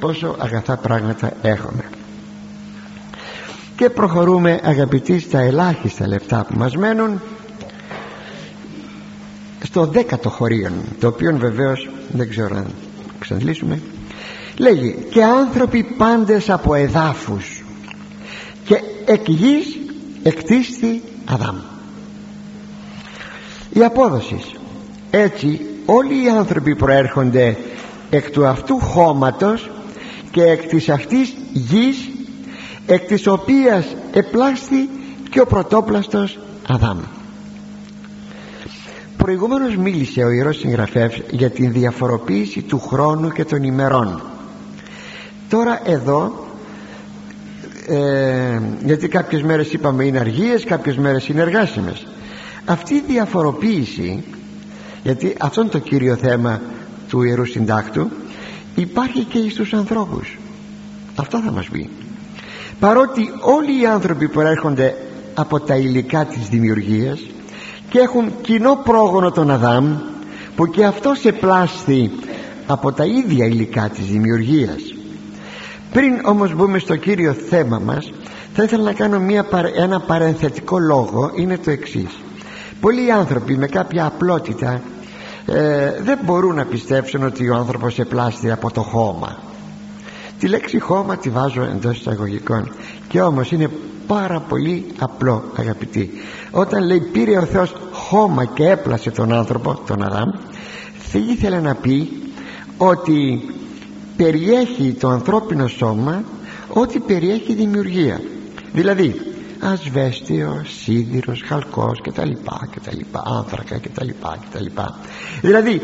[0.00, 1.84] πόσο αγαθά πράγματα έχουμε.
[3.76, 7.20] Και προχωρούμε αγαπητοί στα ελάχιστα λεφτά που μας μένουν
[9.62, 12.66] στο δέκατο χωρίο το οποίο βεβαίως δεν ξέρω αν
[13.18, 13.80] εξαντλήσουμε
[14.56, 17.64] λέγει και άνθρωποι πάντες από εδάφους
[18.64, 19.78] και εκ γης
[20.22, 21.56] εκτίστη Αδάμ.
[23.72, 24.40] Η απόδοση.
[25.10, 27.56] Έτσι όλοι οι άνθρωποι προέρχονται
[28.10, 29.70] εκ του αυτού χώματος
[30.30, 32.08] και εκ της αυτής γης
[32.86, 34.88] εκ της οποίας επλάστη
[35.30, 36.98] και ο πρωτόπλαστος Αδάμ.
[39.16, 44.22] Προηγούμενος μίλησε ο Ιερός Συγγραφεύς για την διαφοροποίηση του χρόνου και των ημερών.
[45.48, 46.46] Τώρα εδώ
[47.86, 52.06] ε, γιατί κάποιες μέρες είπαμε είναι αργίες κάποιες μέρες είναι εργάσιμες.
[52.64, 54.24] Αυτή η διαφοροποίηση
[55.02, 56.60] γιατί αυτό είναι το κύριο θέμα
[57.08, 58.10] του Ιερού Συντάκτου
[58.74, 60.38] υπάρχει και στους ανθρώπους.
[61.16, 61.90] Αυτό θα μας πει.
[62.80, 64.96] Παρότι όλοι οι άνθρωποι που έρχονται
[65.34, 67.20] από τα υλικά της δημιουργίας
[67.88, 69.96] και έχουν κοινό πρόγονο τον Αδάμ
[70.56, 72.10] που και αυτό σε πλάστη
[72.66, 74.80] από τα ίδια υλικά της δημιουργίας
[75.92, 78.12] πριν όμως μπούμε στο κύριο θέμα μας
[78.54, 82.18] θα ήθελα να κάνω μια, ένα παρενθετικό λόγο είναι το εξής.
[82.80, 84.80] Πολλοί άνθρωποι με κάποια απλότητα
[85.46, 89.38] ε, δεν μπορούν να πιστέψουν ότι ο άνθρωπος επλάστη από το χώμα.
[90.38, 92.72] Τη λέξη χώμα τη βάζω εντός εισαγωγικών
[93.08, 93.68] και όμως είναι
[94.06, 96.10] πάρα πολύ απλό αγαπητοί.
[96.50, 100.30] Όταν λέει πήρε ο Θεός χώμα και έπλασε τον άνθρωπο τον Αδάμ
[100.98, 102.08] θα ήθελε να πει
[102.76, 103.42] ότι
[104.16, 106.24] περιέχει το ανθρώπινο σώμα
[106.68, 108.20] ό,τι περιέχει δημιουργία.
[108.72, 109.20] Δηλαδή
[109.60, 114.60] ασβέστιος, σίδηρος, χαλκός και τα λοιπά και τα λοιπά άνθρακα και τα λοιπά και τα
[114.60, 114.98] λοιπά.
[115.40, 115.82] Δηλαδή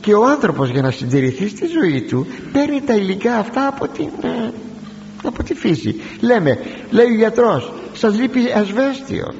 [0.00, 4.08] και ο άνθρωπος για να συντηρηθεί στη ζωή του παίρνει τα υλικά αυτά από την,
[4.22, 4.50] ε,
[5.24, 6.00] από τη φύση.
[6.20, 6.58] Λέμε,
[6.90, 9.34] λέει ο γιατρός σας λείπει ασβέστιο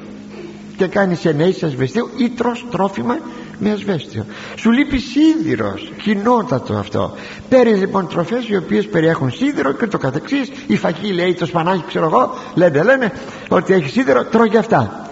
[0.77, 3.19] και κάνεις ενέσεις ασβεστίου ή τρως τρόφιμα
[3.61, 7.13] με ασβέστιο σου λείπει σίδηρος κοινότατο αυτό.
[7.49, 10.51] Παίρνεις λοιπόν τροφές οι οποίες περιέχουν σίδηρο και το καθεξής.
[10.67, 13.11] Η φακή λέει το σπανάκι ξέρω εγώ λένε λένε
[13.49, 15.09] ότι έχει σίδηρο τρώγει αυτά.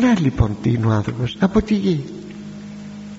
[0.00, 1.36] Να λοιπόν τι είναι ο άνθρωπος.
[1.40, 2.04] Από τη γη.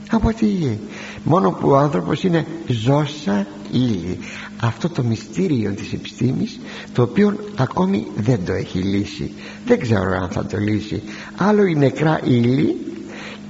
[0.10, 0.80] Από τη γη.
[1.24, 4.20] Μόνο που ο άνθρωπος είναι ζώσα ύλη
[4.62, 6.60] αυτό το μυστήριο της επιστήμης
[6.94, 9.34] το οποίο ακόμη δεν το έχει λύσει.
[9.66, 11.04] Δεν ξέρω αν θα το λύσει.
[11.38, 12.93] Άλλο η νεκρά ύλη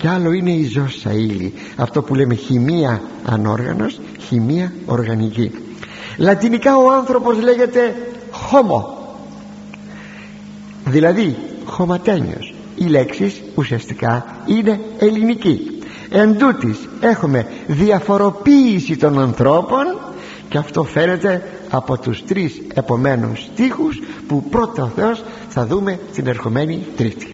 [0.03, 5.51] και άλλο είναι η ζώσα ύλη αυτό που λέμε χημεία ανόργανος χημεία οργανική.
[6.17, 7.95] Λατινικά ο άνθρωπος λέγεται
[8.31, 8.83] homo
[10.85, 11.35] δηλαδή
[11.65, 12.53] χωματένιος.
[12.75, 15.79] Η λέξη ουσιαστικά είναι ελληνική.
[16.09, 19.97] Εν τούτης έχουμε διαφοροποίηση των ανθρώπων
[20.49, 26.27] και αυτό φαίνεται από τους τρεις επομένους στίχους που πρώτα ο Θεός θα δούμε την
[26.27, 27.27] ερχομένη Τρίτη